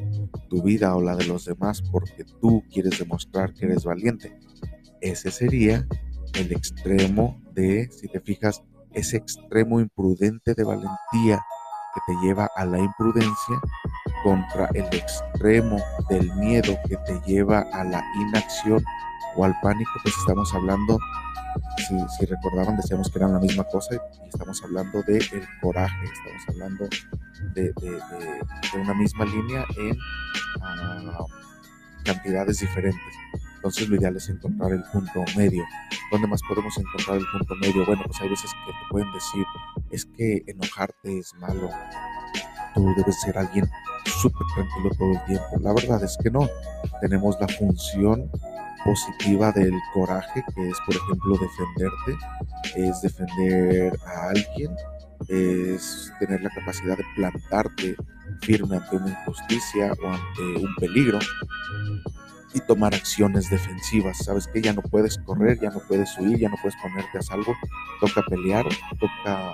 tu 0.50 0.64
vida 0.64 0.96
o 0.96 1.02
la 1.02 1.18
de 1.18 1.26
los 1.26 1.44
demás 1.44 1.82
porque 1.92 2.24
tú 2.40 2.64
quieres 2.72 2.98
demostrar 2.98 3.54
que 3.54 3.66
eres 3.66 3.84
valiente. 3.84 4.40
Ese 5.02 5.30
sería 5.30 5.86
el 6.40 6.54
extremo 6.54 7.42
de, 7.52 7.90
si 7.92 8.08
te 8.08 8.22
fijas, 8.22 8.64
ese 8.94 9.18
extremo 9.18 9.82
imprudente 9.82 10.54
de 10.54 10.64
valentía 10.64 11.44
que 11.94 12.02
te 12.08 12.26
lleva 12.26 12.50
a 12.56 12.64
la 12.64 12.80
imprudencia 12.80 13.60
contra 14.24 14.70
el 14.74 14.86
extremo 14.86 15.76
del 16.10 16.34
miedo 16.36 16.78
que 16.88 16.96
te 16.96 17.20
lleva 17.28 17.66
a 17.74 17.84
la 17.84 18.02
inacción 18.22 18.82
o 19.36 19.44
al 19.44 19.56
pánico, 19.62 19.92
pues 20.04 20.16
estamos 20.18 20.54
hablando, 20.54 20.98
si, 21.88 22.26
recordaban, 22.26 22.78
decíamos 22.78 23.10
que 23.10 23.20
eran 23.20 23.34
la 23.34 23.40
misma 23.40 23.64
cosa 23.66 23.96
y 23.96 24.28
estamos 24.28 24.64
hablando 24.64 25.02
de 25.04 25.18
el 25.18 25.48
coraje, 25.62 26.06
estamos 26.06 26.44
hablando 26.50 26.88
de, 27.54 27.74
una 28.76 28.94
misma 28.94 29.26
línea 29.26 29.66
en 29.78 29.98
ah, 30.62 31.26
cantidades 32.04 32.60
diferentes. 32.60 33.02
Entonces 33.56 33.90
lo 33.90 33.96
ideal 33.96 34.16
es 34.16 34.30
encontrar 34.30 34.72
el 34.74 34.84
punto 34.84 35.24
medio. 35.36 35.66
¿Dónde 36.12 36.28
más 36.28 36.42
podemos 36.48 36.78
encontrar 36.78 37.18
el 37.18 37.26
punto 37.32 37.56
medio? 37.56 37.86
Bueno, 37.86 38.04
pues 38.06 38.22
hay 38.22 38.30
veces 38.30 38.52
que 38.52 38.72
te 38.72 38.78
pueden 38.92 39.12
decir, 39.12 39.46
es 39.90 40.06
que 40.06 40.44
enojarte 40.46 41.18
es 41.18 41.34
malo. 41.36 41.70
Tú 42.76 42.94
debes 42.96 43.20
ser 43.22 43.38
alguien 43.38 43.68
súper 44.06 44.46
tranquilo 44.54 44.90
todo 44.98 45.12
el 45.14 45.26
tiempo. 45.26 45.48
La 45.62 45.74
verdad 45.74 46.04
es 46.04 46.16
que 46.22 46.30
no. 46.30 46.48
Tenemos 47.02 47.40
la 47.40 47.48
función 47.48 48.30
positiva 48.86 49.52
del 49.52 49.74
coraje, 49.94 50.46
que 50.54 50.70
es, 50.70 50.78
por 50.86 50.96
ejemplo, 50.96 51.38
defenderte, 51.38 52.18
es 52.76 53.02
defender 53.02 53.98
a 54.06 54.30
alguien, 54.30 54.76
es 55.28 56.14
tener 56.20 56.42
la 56.42 56.52
capacidad 56.52 56.96
de 56.96 57.04
plantarte 57.16 57.96
firme 58.42 58.78
ante 58.78 58.96
una 58.96 59.10
injusticia 59.10 59.92
o 60.04 60.08
ante 60.08 60.64
un 60.64 60.76
peligro 60.76 61.20
y 62.54 62.60
tomar 62.62 62.94
acciones 62.94 63.50
defensivas. 63.50 64.20
Sabes 64.20 64.48
que 64.48 64.62
ya 64.62 64.72
no 64.72 64.84
puedes 64.84 65.18
correr, 65.18 65.60
ya 65.60 65.72
no 65.72 65.80
puedes 65.88 66.18
huir, 66.20 66.38
ya 66.38 66.50
no 66.50 66.56
puedes 66.62 66.80
ponerte 66.80 67.18
a 67.18 67.22
salvo, 67.22 67.56
toca 68.00 68.22
pelear, 68.30 68.66
toca 69.00 69.54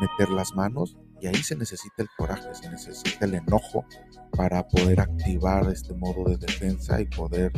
meter 0.00 0.30
las 0.30 0.54
manos 0.54 0.96
y 1.20 1.26
ahí 1.26 1.42
se 1.42 1.56
necesita 1.56 2.02
el 2.02 2.08
coraje, 2.16 2.54
se 2.54 2.70
necesita 2.70 3.26
el 3.26 3.34
enojo 3.34 3.84
para 4.32 4.66
poder 4.66 5.00
activar 5.00 5.68
este 5.70 5.92
modo 5.94 6.30
de 6.30 6.38
defensa 6.38 7.00
y 7.00 7.06
poder 7.06 7.52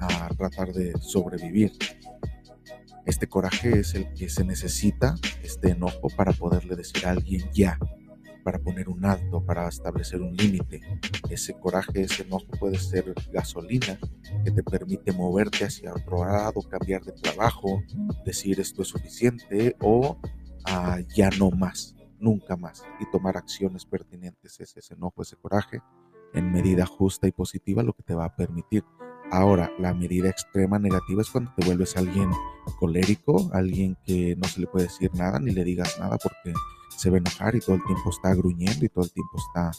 a 0.00 0.28
tratar 0.36 0.72
de 0.72 0.92
sobrevivir. 1.00 1.72
Este 3.06 3.26
coraje 3.26 3.80
es 3.80 3.94
el 3.94 4.12
que 4.14 4.28
se 4.28 4.44
necesita, 4.44 5.14
este 5.42 5.70
enojo, 5.70 6.08
para 6.16 6.32
poderle 6.32 6.76
decir 6.76 7.06
a 7.06 7.10
alguien 7.10 7.42
ya, 7.52 7.78
para 8.44 8.58
poner 8.58 8.88
un 8.88 9.04
alto, 9.04 9.44
para 9.44 9.68
establecer 9.68 10.20
un 10.20 10.36
límite. 10.36 10.80
Ese 11.28 11.54
coraje, 11.54 12.02
ese 12.02 12.22
enojo 12.22 12.46
puede 12.58 12.78
ser 12.78 13.14
gasolina 13.32 13.98
que 14.44 14.50
te 14.50 14.62
permite 14.62 15.12
moverte 15.12 15.64
hacia 15.64 15.94
otro 15.94 16.24
lado, 16.24 16.60
cambiar 16.62 17.02
de 17.04 17.12
trabajo, 17.12 17.82
decir 18.24 18.60
esto 18.60 18.82
es 18.82 18.88
suficiente 18.88 19.76
o 19.80 20.18
ah, 20.64 20.98
ya 21.14 21.30
no 21.30 21.50
más, 21.50 21.94
nunca 22.18 22.56
más, 22.56 22.84
y 23.00 23.10
tomar 23.10 23.36
acciones 23.36 23.84
pertinentes. 23.86 24.60
Es 24.60 24.76
ese 24.76 24.94
enojo, 24.94 25.22
ese 25.22 25.36
coraje, 25.36 25.80
en 26.32 26.52
medida 26.52 26.86
justa 26.86 27.26
y 27.26 27.32
positiva, 27.32 27.82
lo 27.82 27.92
que 27.92 28.02
te 28.02 28.14
va 28.14 28.26
a 28.26 28.36
permitir 28.36 28.84
Ahora, 29.32 29.70
la 29.78 29.94
medida 29.94 30.28
extrema 30.28 30.78
negativa 30.78 31.22
es 31.22 31.30
cuando 31.30 31.52
te 31.54 31.64
vuelves 31.64 31.96
alguien 31.96 32.30
colérico, 32.78 33.48
alguien 33.52 33.96
que 34.04 34.34
no 34.36 34.48
se 34.48 34.60
le 34.60 34.66
puede 34.66 34.86
decir 34.86 35.10
nada 35.14 35.38
ni 35.38 35.52
le 35.52 35.62
digas 35.62 35.98
nada 36.00 36.18
porque 36.18 36.52
se 36.96 37.10
va 37.10 37.16
a 37.16 37.18
enojar 37.18 37.54
y 37.54 37.60
todo 37.60 37.76
el 37.76 37.84
tiempo 37.84 38.10
está 38.10 38.34
gruñendo 38.34 38.84
y 38.84 38.88
todo 38.88 39.04
el 39.04 39.12
tiempo 39.12 39.38
está 39.38 39.70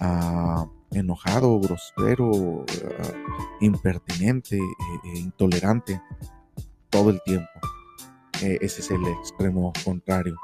ah, 0.00 0.66
enojado, 0.90 1.58
grosero, 1.58 2.64
ah, 3.00 3.34
impertinente, 3.60 4.58
e, 4.58 5.08
e 5.08 5.18
intolerante, 5.18 6.02
todo 6.90 7.10
el 7.10 7.22
tiempo. 7.22 7.48
E, 8.42 8.58
ese 8.60 8.82
es 8.82 8.90
el 8.90 9.06
extremo 9.06 9.72
contrario. 9.84 10.36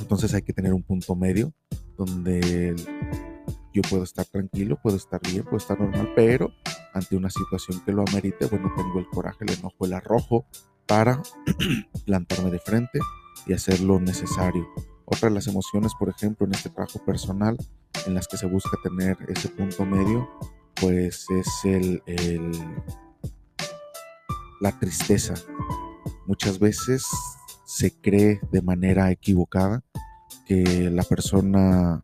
Entonces 0.00 0.32
hay 0.32 0.42
que 0.42 0.54
tener 0.54 0.72
un 0.72 0.82
punto 0.82 1.14
medio 1.14 1.52
donde 1.98 2.74
yo 3.72 3.82
puedo 3.82 4.04
estar 4.04 4.24
tranquilo, 4.24 4.78
puedo 4.82 4.96
estar 4.96 5.20
bien, 5.20 5.44
puedo 5.44 5.58
estar 5.58 5.78
normal, 5.78 6.12
pero 6.16 6.50
ante 6.92 7.16
una 7.16 7.30
situación 7.30 7.80
que 7.84 7.92
lo 7.92 8.04
amerite, 8.06 8.46
bueno, 8.46 8.72
tengo 8.76 8.98
el 8.98 9.06
coraje, 9.06 9.44
el 9.44 9.58
enojo, 9.58 9.86
el 9.86 9.94
arrojo 9.94 10.46
para 10.86 11.22
plantarme 12.06 12.50
de 12.50 12.58
frente 12.58 12.98
y 13.46 13.52
hacer 13.52 13.80
lo 13.80 14.00
necesario. 14.00 14.66
Otra 15.04 15.28
de 15.28 15.34
las 15.34 15.46
emociones, 15.46 15.92
por 15.98 16.08
ejemplo, 16.08 16.46
en 16.46 16.54
este 16.54 16.70
trabajo 16.70 17.04
personal, 17.04 17.56
en 18.06 18.14
las 18.14 18.28
que 18.28 18.36
se 18.36 18.46
busca 18.46 18.78
tener 18.82 19.16
ese 19.28 19.48
punto 19.48 19.84
medio, 19.84 20.28
pues 20.74 21.26
es 21.30 21.48
el, 21.64 22.02
el 22.06 22.52
la 24.60 24.78
tristeza. 24.78 25.34
Muchas 26.26 26.58
veces 26.58 27.04
se 27.66 27.92
cree 28.00 28.40
de 28.52 28.62
manera 28.62 29.10
equivocada 29.10 29.82
que 30.46 30.88
la 30.90 31.02
persona 31.02 32.02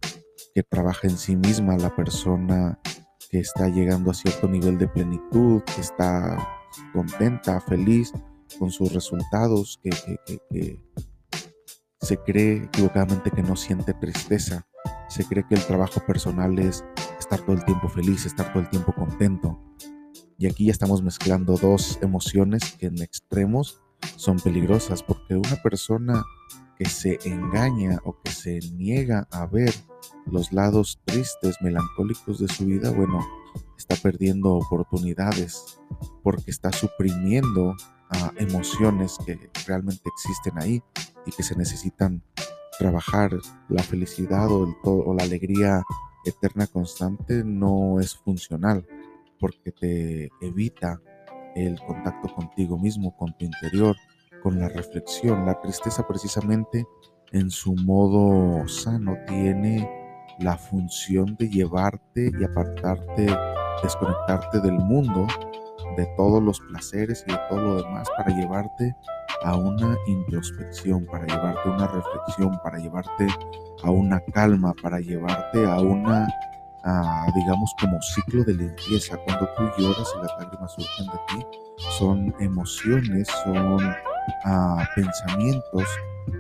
que 0.54 0.62
trabaja 0.62 1.06
en 1.06 1.16
sí 1.16 1.36
misma, 1.36 1.76
la 1.76 1.94
persona 1.94 2.80
que 3.30 3.40
está 3.40 3.68
llegando 3.68 4.10
a 4.10 4.14
cierto 4.14 4.48
nivel 4.48 4.78
de 4.78 4.88
plenitud, 4.88 5.62
que 5.62 5.80
está 5.80 6.48
contenta, 6.92 7.60
feliz 7.60 8.12
con 8.58 8.70
sus 8.70 8.92
resultados, 8.92 9.78
que, 9.82 10.78
se 12.00 12.16
cree 12.18 12.64
equivocadamente 12.64 13.30
que 13.30 13.42
no 13.42 13.56
siente 13.56 13.92
tristeza, 13.92 14.66
se 15.08 15.24
cree 15.24 15.44
que 15.46 15.56
el 15.56 15.66
trabajo 15.66 16.00
personal 16.06 16.58
es 16.58 16.84
estar 17.18 17.40
todo 17.40 17.56
el 17.56 17.64
tiempo 17.64 17.88
feliz, 17.88 18.24
estar 18.24 18.52
todo 18.52 18.62
el 18.62 18.70
tiempo 18.70 18.92
contento. 18.92 19.60
Y 20.38 20.46
aquí 20.46 20.66
ya 20.66 20.72
estamos 20.72 21.02
mezclando 21.02 21.56
dos 21.56 21.98
emociones 22.00 22.76
que 22.78 22.86
en 22.86 23.02
extremos 23.02 23.82
son 24.16 24.38
peligrosas, 24.38 25.02
porque 25.02 25.34
una 25.34 25.56
persona 25.62 26.24
que 26.78 26.88
se 26.88 27.18
engaña 27.24 27.98
o 28.04 28.20
que 28.22 28.30
se 28.30 28.60
niega 28.74 29.26
a 29.30 29.46
ver 29.46 29.74
los 30.26 30.52
lados 30.52 31.00
tristes, 31.04 31.56
melancólicos 31.60 32.38
de 32.38 32.48
su 32.48 32.66
vida, 32.66 32.90
bueno, 32.90 33.26
está 33.76 33.96
perdiendo 33.96 34.54
oportunidades 34.54 35.80
porque 36.22 36.50
está 36.50 36.70
suprimiendo 36.70 37.74
ah, 38.10 38.32
emociones 38.36 39.16
que 39.26 39.50
realmente 39.66 40.02
existen 40.06 40.58
ahí 40.58 40.82
y 41.26 41.32
que 41.32 41.42
se 41.42 41.56
necesitan 41.56 42.22
trabajar. 42.78 43.36
La 43.68 43.82
felicidad 43.82 44.50
o, 44.50 44.76
o 44.84 45.14
la 45.14 45.24
alegría 45.24 45.82
eterna 46.24 46.66
constante 46.66 47.42
no 47.44 47.98
es 48.00 48.14
funcional 48.14 48.86
porque 49.40 49.72
te 49.72 50.30
evita 50.40 51.00
el 51.54 51.80
contacto 51.80 52.32
contigo 52.34 52.78
mismo, 52.78 53.16
con 53.16 53.36
tu 53.36 53.44
interior, 53.44 53.96
con 54.42 54.58
la 54.58 54.68
reflexión. 54.68 55.46
La 55.46 55.60
tristeza 55.60 56.06
precisamente 56.06 56.86
en 57.32 57.50
su 57.50 57.74
modo 57.74 58.66
sano 58.68 59.16
tiene 59.26 59.88
la 60.40 60.56
función 60.56 61.36
de 61.36 61.48
llevarte 61.48 62.30
y 62.38 62.44
apartarte, 62.44 63.26
desconectarte 63.82 64.60
del 64.60 64.78
mundo, 64.78 65.26
de 65.96 66.06
todos 66.16 66.42
los 66.42 66.60
placeres 66.60 67.24
y 67.26 67.32
de 67.32 67.38
todo 67.48 67.60
lo 67.60 67.82
demás 67.82 68.08
para 68.16 68.34
llevarte 68.34 68.94
a 69.44 69.56
una 69.56 69.96
introspección, 70.06 71.06
para 71.06 71.26
llevarte 71.26 71.68
a 71.68 71.72
una 71.72 71.86
reflexión, 71.88 72.58
para 72.62 72.78
llevarte 72.78 73.26
a 73.82 73.90
una 73.90 74.20
calma, 74.32 74.74
para 74.82 75.00
llevarte 75.00 75.66
a 75.66 75.80
una, 75.80 76.28
digamos, 77.34 77.74
como 77.80 78.00
ciclo 78.00 78.44
de 78.44 78.54
limpieza. 78.54 79.16
Cuando 79.18 79.48
tú 79.56 79.64
lloras 79.78 80.14
y 80.16 80.22
las 80.22 80.32
lágrimas 80.40 80.72
surgen 80.72 81.06
de 81.06 81.18
ti, 81.28 81.46
son 81.98 82.34
emociones, 82.40 83.28
son 83.44 83.78
ah, 84.44 84.88
pensamientos 84.94 85.84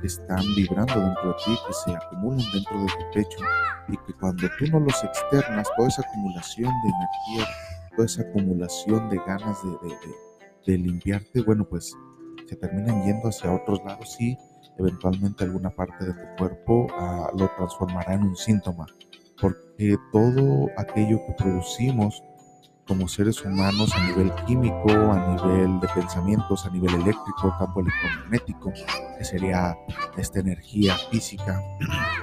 que 0.00 0.06
están 0.06 0.42
vibrando 0.54 1.00
dentro 1.00 1.28
de 1.28 1.34
ti, 1.44 1.58
que 1.66 1.72
se 1.72 1.96
acumulan 1.96 2.44
dentro 2.52 2.80
de 2.80 2.86
tu 2.86 3.10
pecho 3.12 3.38
y 3.88 3.96
que 3.96 4.12
cuando 4.20 4.48
tú 4.58 4.66
no 4.70 4.80
los 4.80 5.04
externas, 5.04 5.68
toda 5.76 5.88
esa 5.88 6.02
acumulación 6.02 6.70
de 6.70 6.88
energía, 6.88 7.54
toda 7.96 8.06
esa 8.06 8.22
acumulación 8.22 9.08
de 9.08 9.16
ganas 9.26 9.58
de, 9.62 10.72
de 10.72 10.78
limpiarte, 10.78 11.42
bueno, 11.42 11.64
pues 11.64 11.96
se 12.46 12.56
terminan 12.56 13.04
yendo 13.04 13.28
hacia 13.28 13.52
otros 13.52 13.80
lados 13.84 14.16
y 14.20 14.36
eventualmente 14.78 15.44
alguna 15.44 15.70
parte 15.70 16.06
de 16.06 16.12
tu 16.12 16.36
cuerpo 16.38 16.86
ah, 16.98 17.30
lo 17.36 17.48
transformará 17.56 18.14
en 18.14 18.22
un 18.22 18.36
síntoma, 18.36 18.86
porque 19.40 19.96
todo 20.12 20.68
aquello 20.76 21.18
que 21.26 21.32
producimos 21.36 22.22
como 22.88 23.06
seres 23.06 23.44
humanos 23.44 23.94
a 23.94 24.06
nivel 24.06 24.32
químico, 24.46 24.90
a 24.90 25.36
nivel 25.36 25.78
de 25.78 25.88
pensamientos, 25.88 26.64
a 26.64 26.70
nivel 26.70 26.94
eléctrico, 26.94 27.54
campo 27.58 27.80
electromagnético, 27.80 28.72
que 29.18 29.24
sería 29.24 29.76
esta 30.16 30.40
energía 30.40 30.96
física 31.10 31.62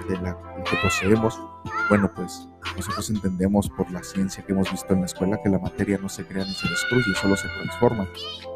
de 0.09 0.17
la 0.17 0.35
que 0.63 0.75
poseemos, 0.81 1.39
bueno, 1.87 2.11
pues 2.15 2.49
nosotros 2.75 3.09
entendemos 3.11 3.69
por 3.69 3.89
la 3.91 4.03
ciencia 4.03 4.43
que 4.43 4.53
hemos 4.53 4.69
visto 4.71 4.93
en 4.93 5.01
la 5.01 5.05
escuela 5.05 5.39
que 5.41 5.49
la 5.49 5.59
materia 5.59 5.99
no 5.99 6.09
se 6.09 6.25
crea 6.25 6.43
ni 6.43 6.53
se 6.53 6.67
destruye, 6.67 7.13
solo 7.21 7.37
se 7.37 7.47
transforma. 7.47 8.07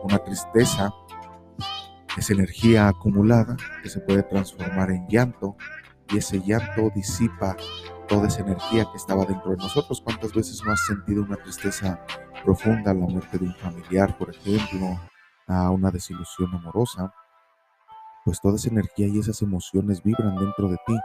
Una 0.03 0.17
tristeza 0.17 0.91
es 2.17 2.29
energía 2.31 2.87
acumulada 2.87 3.55
que 3.83 3.89
se 3.89 3.99
puede 3.99 4.23
transformar 4.23 4.89
en 4.89 5.07
llanto 5.07 5.55
y 6.11 6.17
ese 6.17 6.39
llanto 6.41 6.89
disipa 6.93 7.55
toda 8.07 8.27
esa 8.27 8.41
energía 8.41 8.85
que 8.85 8.97
estaba 8.97 9.25
dentro 9.25 9.51
de 9.51 9.57
nosotros. 9.57 10.01
¿Cuántas 10.01 10.33
veces 10.33 10.61
no 10.65 10.71
has 10.71 10.85
sentido 10.85 11.23
una 11.23 11.37
tristeza 11.37 12.03
profunda, 12.43 12.93
la 12.93 13.05
muerte 13.05 13.37
de 13.37 13.45
un 13.45 13.55
familiar, 13.55 14.17
por 14.17 14.31
ejemplo, 14.31 14.99
a 15.47 15.69
una 15.69 15.91
desilusión 15.91 16.53
amorosa? 16.53 17.13
Pues 18.25 18.41
toda 18.41 18.55
esa 18.55 18.69
energía 18.69 19.07
y 19.07 19.19
esas 19.19 19.41
emociones 19.41 20.03
vibran 20.03 20.35
dentro 20.35 20.67
de 20.69 20.77
ti 20.85 20.95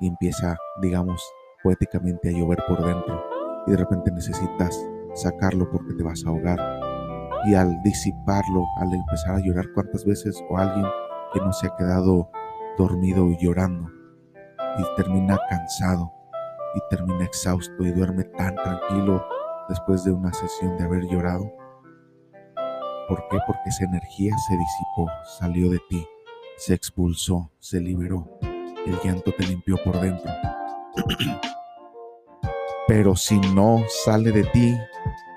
y 0.00 0.08
empieza, 0.08 0.56
digamos, 0.80 1.22
poéticamente 1.62 2.28
a 2.28 2.32
llover 2.32 2.62
por 2.66 2.84
dentro 2.84 3.22
y 3.66 3.72
de 3.72 3.76
repente 3.76 4.10
necesitas 4.12 4.78
sacarlo 5.14 5.70
porque 5.70 5.94
te 5.94 6.02
vas 6.02 6.22
a 6.24 6.28
ahogar 6.28 6.58
y 7.46 7.54
al 7.54 7.82
disiparlo, 7.82 8.64
al 8.78 8.92
empezar 8.92 9.36
a 9.36 9.40
llorar 9.40 9.66
cuántas 9.74 10.04
veces 10.04 10.42
o 10.48 10.58
alguien 10.58 10.86
que 11.32 11.40
no 11.40 11.52
se 11.52 11.66
ha 11.66 11.76
quedado 11.76 12.30
dormido 12.76 13.28
y 13.30 13.38
llorando 13.38 14.03
y 14.78 14.96
termina 14.96 15.38
cansado 15.48 16.12
y 16.74 16.80
termina 16.90 17.24
exhausto 17.24 17.84
y 17.84 17.92
duerme 17.92 18.24
tan 18.24 18.54
tranquilo 18.56 19.24
después 19.68 20.04
de 20.04 20.12
una 20.12 20.32
sesión 20.32 20.76
de 20.76 20.84
haber 20.84 21.06
llorado. 21.06 21.50
¿Por 23.08 23.28
qué? 23.28 23.38
Porque 23.46 23.68
esa 23.68 23.84
energía 23.84 24.34
se 24.48 24.56
disipó, 24.56 25.10
salió 25.38 25.70
de 25.70 25.80
ti, 25.88 26.06
se 26.56 26.74
expulsó, 26.74 27.50
se 27.58 27.80
liberó. 27.80 28.28
El 28.86 28.98
llanto 29.04 29.32
te 29.36 29.46
limpió 29.46 29.76
por 29.84 30.00
dentro. 30.00 30.30
Pero 32.86 33.16
si 33.16 33.38
no 33.54 33.82
sale 34.04 34.30
de 34.30 34.44
ti 34.44 34.76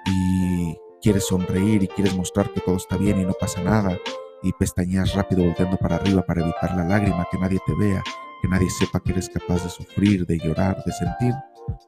y 0.05 0.75
quieres 1.01 1.27
sonreír 1.27 1.83
y 1.83 1.87
quieres 1.87 2.15
mostrar 2.15 2.51
que 2.51 2.61
todo 2.61 2.75
está 2.75 2.97
bien 2.97 3.21
y 3.21 3.25
no 3.25 3.33
pasa 3.33 3.61
nada 3.61 3.97
y 4.43 4.51
pestañeas 4.53 5.13
rápido 5.13 5.43
volteando 5.43 5.77
para 5.77 5.95
arriba 5.95 6.21
para 6.23 6.41
evitar 6.41 6.75
la 6.75 6.83
lágrima, 6.83 7.27
que 7.31 7.37
nadie 7.37 7.59
te 7.65 7.73
vea, 7.75 8.03
que 8.47 8.53
nadie 8.53 8.69
sepa 8.69 8.99
que 8.99 9.11
eres 9.11 9.29
capaz 9.29 9.63
de 9.63 9.69
sufrir, 9.69 10.25
de 10.25 10.37
llorar, 10.37 10.81
de 10.85 10.91
sentir, 10.91 11.33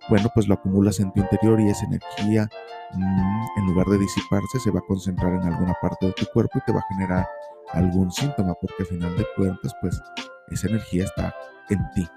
bueno, 0.10 0.30
pues 0.34 0.48
lo 0.48 0.56
acumulas 0.56 1.00
en 1.00 1.12
tu 1.14 1.22
interior 1.22 1.60
y 1.62 1.70
esa 1.70 1.86
energía, 1.86 2.50
mm, 2.94 3.60
en 3.60 3.66
lugar 3.66 3.88
de 3.88 3.98
disiparse, 3.98 4.60
se 4.60 4.72
va 4.72 4.80
a 4.80 4.88
concentrar 4.88 5.34
en 5.34 5.44
alguna 5.44 5.74
parte 5.82 6.08
de 6.08 6.14
tu 6.14 6.26
cuerpo 6.34 6.60
y 6.60 6.62
te 6.66 6.74
va 6.74 6.80
a 6.80 6.94
generar 6.94 7.28
algún 7.72 8.12
síntoma, 8.12 8.54
porque 8.56 8.84
al 8.84 8.88
final 8.88 9.16
de 9.16 9.26
cuentas, 9.36 9.74
pues 9.82 10.02
esa 10.50 10.68
energía 10.68 11.06
está 11.06 11.34
en 11.70 11.80
ti, 11.96 12.08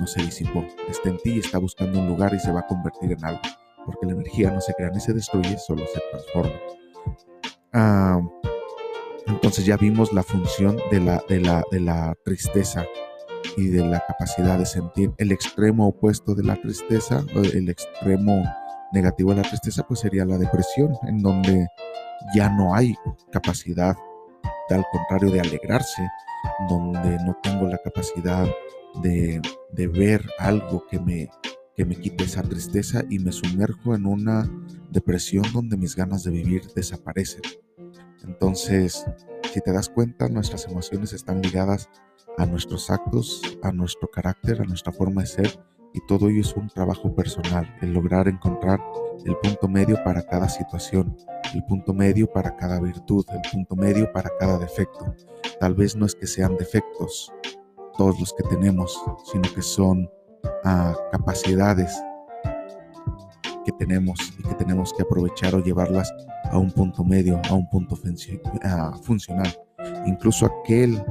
no 0.00 0.06
se 0.06 0.22
disipó, 0.22 0.64
está 0.88 1.10
en 1.10 1.18
ti 1.18 1.34
y 1.34 1.38
está 1.38 1.58
buscando 1.58 2.00
un 2.00 2.08
lugar 2.08 2.34
y 2.34 2.40
se 2.40 2.50
va 2.50 2.60
a 2.60 2.66
convertir 2.66 3.12
en 3.12 3.24
algo 3.24 3.40
porque 3.86 4.04
la 4.04 4.12
energía 4.12 4.50
no 4.50 4.60
se 4.60 4.74
crea 4.74 4.90
ni 4.90 5.00
se 5.00 5.14
destruye, 5.14 5.56
solo 5.58 5.84
se 5.86 6.00
transforma. 6.10 6.60
Ah, 7.72 8.20
entonces 9.28 9.64
ya 9.64 9.76
vimos 9.76 10.12
la 10.12 10.22
función 10.22 10.76
de 10.90 11.00
la, 11.00 11.22
de, 11.28 11.40
la, 11.40 11.62
de 11.70 11.80
la 11.80 12.14
tristeza 12.24 12.84
y 13.56 13.68
de 13.68 13.84
la 13.84 14.00
capacidad 14.06 14.58
de 14.58 14.66
sentir. 14.66 15.12
El 15.18 15.32
extremo 15.32 15.88
opuesto 15.88 16.34
de 16.34 16.44
la 16.44 16.56
tristeza, 16.56 17.24
el 17.52 17.68
extremo 17.68 18.42
negativo 18.92 19.30
de 19.30 19.42
la 19.42 19.48
tristeza, 19.48 19.86
pues 19.86 20.00
sería 20.00 20.24
la 20.24 20.38
depresión, 20.38 20.92
en 21.06 21.22
donde 21.22 21.66
ya 22.34 22.48
no 22.50 22.74
hay 22.74 22.94
capacidad, 23.30 23.96
al 24.70 24.84
contrario, 24.90 25.30
de 25.30 25.40
alegrarse, 25.40 26.08
donde 26.68 27.18
no 27.24 27.36
tengo 27.42 27.66
la 27.66 27.78
capacidad 27.78 28.46
de, 29.02 29.40
de 29.72 29.86
ver 29.88 30.24
algo 30.38 30.86
que 30.88 30.98
me, 30.98 31.28
que 31.76 31.84
me 31.84 31.96
quite 31.96 32.24
esa 32.24 32.42
tristeza 32.42 33.02
y 33.10 33.18
me 33.18 33.32
sumerjo 33.32 33.94
en 33.94 34.06
una 34.06 34.50
depresión 34.90 35.44
donde 35.52 35.76
mis 35.76 35.94
ganas 35.94 36.24
de 36.24 36.30
vivir 36.30 36.62
desaparecen. 36.74 37.42
Entonces, 38.24 39.04
si 39.52 39.60
te 39.60 39.72
das 39.72 39.88
cuenta, 39.88 40.28
nuestras 40.28 40.66
emociones 40.66 41.12
están 41.12 41.42
ligadas 41.42 41.88
a 42.38 42.46
nuestros 42.46 42.90
actos, 42.90 43.42
a 43.62 43.72
nuestro 43.72 44.08
carácter, 44.08 44.60
a 44.60 44.64
nuestra 44.64 44.92
forma 44.92 45.22
de 45.22 45.28
ser 45.28 45.60
y 45.96 46.00
todo 46.06 46.28
ello 46.28 46.42
es 46.42 46.54
un 46.54 46.68
trabajo 46.68 47.14
personal, 47.14 47.74
el 47.80 47.94
lograr 47.94 48.28
encontrar 48.28 48.78
el 49.24 49.34
punto 49.38 49.66
medio 49.66 49.96
para 50.04 50.22
cada 50.22 50.46
situación, 50.46 51.16
el 51.54 51.64
punto 51.64 51.94
medio 51.94 52.30
para 52.30 52.54
cada 52.54 52.78
virtud, 52.80 53.24
el 53.30 53.40
punto 53.50 53.74
medio 53.76 54.12
para 54.12 54.30
cada 54.38 54.58
defecto. 54.58 55.14
Tal 55.58 55.74
vez 55.74 55.96
no 55.96 56.04
es 56.04 56.14
que 56.14 56.26
sean 56.26 56.56
defectos 56.58 57.32
todos 57.96 58.20
los 58.20 58.34
que 58.34 58.42
tenemos, 58.42 59.02
sino 59.24 59.44
que 59.54 59.62
son 59.62 60.10
a 60.64 60.94
capacidades 61.10 61.98
que 63.64 63.72
tenemos 63.72 64.18
y 64.38 64.42
que 64.42 64.54
tenemos 64.54 64.92
que 64.92 65.02
aprovechar 65.02 65.54
o 65.54 65.62
llevarlas 65.62 66.12
a 66.50 66.58
un 66.58 66.70
punto 66.70 67.04
medio, 67.04 67.40
a 67.48 67.54
un 67.54 67.68
punto 67.70 67.96
funcional. 69.02 69.58
Incluso 70.04 70.44
aquel 70.44 71.02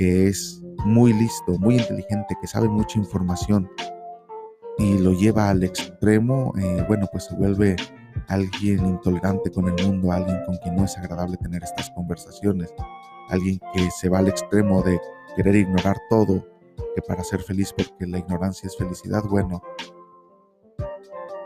que 0.00 0.28
es 0.28 0.62
muy 0.86 1.12
listo, 1.12 1.58
muy 1.58 1.76
inteligente, 1.76 2.34
que 2.40 2.46
sabe 2.46 2.70
mucha 2.70 2.98
información 2.98 3.70
y 4.78 4.96
lo 4.96 5.12
lleva 5.12 5.50
al 5.50 5.62
extremo, 5.62 6.54
eh, 6.58 6.82
bueno, 6.88 7.06
pues 7.12 7.24
se 7.24 7.36
vuelve 7.36 7.76
alguien 8.28 8.86
intolerante 8.86 9.50
con 9.50 9.68
el 9.68 9.86
mundo, 9.86 10.10
alguien 10.10 10.42
con 10.46 10.56
quien 10.56 10.76
no 10.76 10.86
es 10.86 10.96
agradable 10.96 11.36
tener 11.36 11.62
estas 11.62 11.90
conversaciones, 11.90 12.72
alguien 13.28 13.60
que 13.74 13.90
se 13.90 14.08
va 14.08 14.20
al 14.20 14.28
extremo 14.28 14.82
de 14.82 14.98
querer 15.36 15.56
ignorar 15.56 15.98
todo 16.08 16.46
que 16.94 17.02
para 17.02 17.22
ser 17.22 17.42
feliz, 17.42 17.74
porque 17.76 18.06
la 18.06 18.20
ignorancia 18.20 18.68
es 18.68 18.78
felicidad, 18.78 19.22
bueno, 19.28 19.62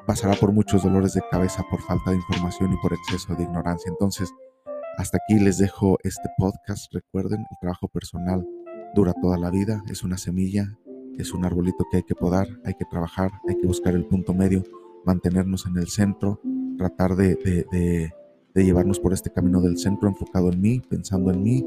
pasará 0.07 0.35
por 0.35 0.53
muchos 0.53 0.85
dolores 0.85 1.14
de 1.14 1.23
cabeza 1.29 1.64
por 1.69 1.83
falta 1.83 2.12
de 2.12 2.19
información 2.19 2.73
y 2.73 2.77
por 2.77 2.93
exceso 2.93 3.35
de 3.35 3.43
ignorancia. 3.43 3.90
Entonces, 3.90 4.33
hasta 4.98 5.18
aquí 5.18 5.38
les 5.38 5.59
dejo 5.59 5.98
este 6.02 6.28
podcast. 6.38 6.92
Recuerden, 6.92 7.40
el 7.40 7.59
trabajo 7.61 7.88
personal 7.88 8.46
dura 8.94 9.12
toda 9.20 9.38
la 9.38 9.50
vida, 9.50 9.83
es 9.88 10.02
una 10.02 10.16
semilla, 10.16 10.78
es 11.18 11.33
un 11.33 11.44
arbolito 11.44 11.85
que 11.90 11.98
hay 11.98 12.02
que 12.02 12.14
podar, 12.14 12.48
hay 12.64 12.74
que 12.74 12.85
trabajar, 12.85 13.30
hay 13.48 13.57
que 13.57 13.66
buscar 13.66 13.94
el 13.94 14.04
punto 14.04 14.35
medio, 14.35 14.62
mantenernos 15.04 15.66
en 15.66 15.76
el 15.78 15.88
centro, 15.88 16.40
tratar 16.78 17.16
de, 17.16 18.12
llevarnos 18.54 19.00
por 19.00 19.12
este 19.12 19.30
camino 19.30 19.61
del 19.61 19.78
centro 19.78 20.09
enfocado 20.09 20.52
en 20.52 20.61
mí, 20.61 20.80
pensando 20.88 21.33
en 21.33 21.42
mí 21.42 21.64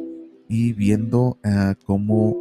y 0.48 0.74
viendo 0.74 1.38
eh, 1.44 1.76
cómo 1.86 2.36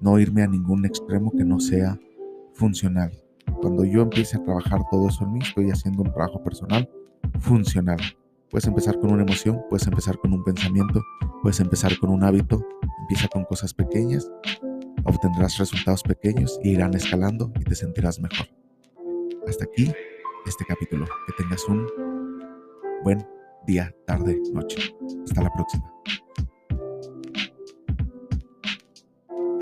no 0.00 0.18
irme 0.18 0.42
a 0.42 0.46
ningún 0.46 0.84
extremo 0.86 1.32
que 1.32 1.44
no 1.44 1.60
sea 1.60 1.98
funcional. 2.54 3.12
Cuando 3.60 3.84
yo 3.84 4.02
empiece 4.02 4.36
a 4.36 4.44
trabajar 4.44 4.80
todo 4.90 5.08
eso 5.08 5.24
en 5.24 5.32
mí, 5.32 5.40
estoy 5.42 5.70
haciendo 5.70 6.02
un 6.02 6.12
trabajo 6.12 6.42
personal 6.42 6.88
funcional. 7.40 7.98
Puedes 8.50 8.66
empezar 8.66 8.98
con 8.98 9.12
una 9.12 9.22
emoción, 9.22 9.62
puedes 9.68 9.86
empezar 9.86 10.18
con 10.18 10.32
un 10.32 10.42
pensamiento, 10.44 11.02
puedes 11.42 11.60
empezar 11.60 11.96
con 11.98 12.10
un 12.10 12.24
hábito, 12.24 12.66
empieza 13.00 13.28
con 13.28 13.44
cosas 13.44 13.72
pequeñas 13.72 14.30
obtendrás 15.04 15.58
resultados 15.58 16.02
pequeños 16.02 16.58
e 16.62 16.70
irán 16.70 16.94
escalando 16.94 17.52
y 17.58 17.64
te 17.64 17.74
sentirás 17.74 18.20
mejor. 18.20 18.46
Hasta 19.46 19.64
aquí 19.64 19.92
este 20.46 20.64
capítulo. 20.66 21.06
Que 21.26 21.42
tengas 21.42 21.64
un 21.68 21.86
buen 23.02 23.26
día, 23.66 23.94
tarde, 24.06 24.40
noche. 24.52 24.94
Hasta 25.24 25.42
la 25.42 25.52
próxima. 25.52 25.92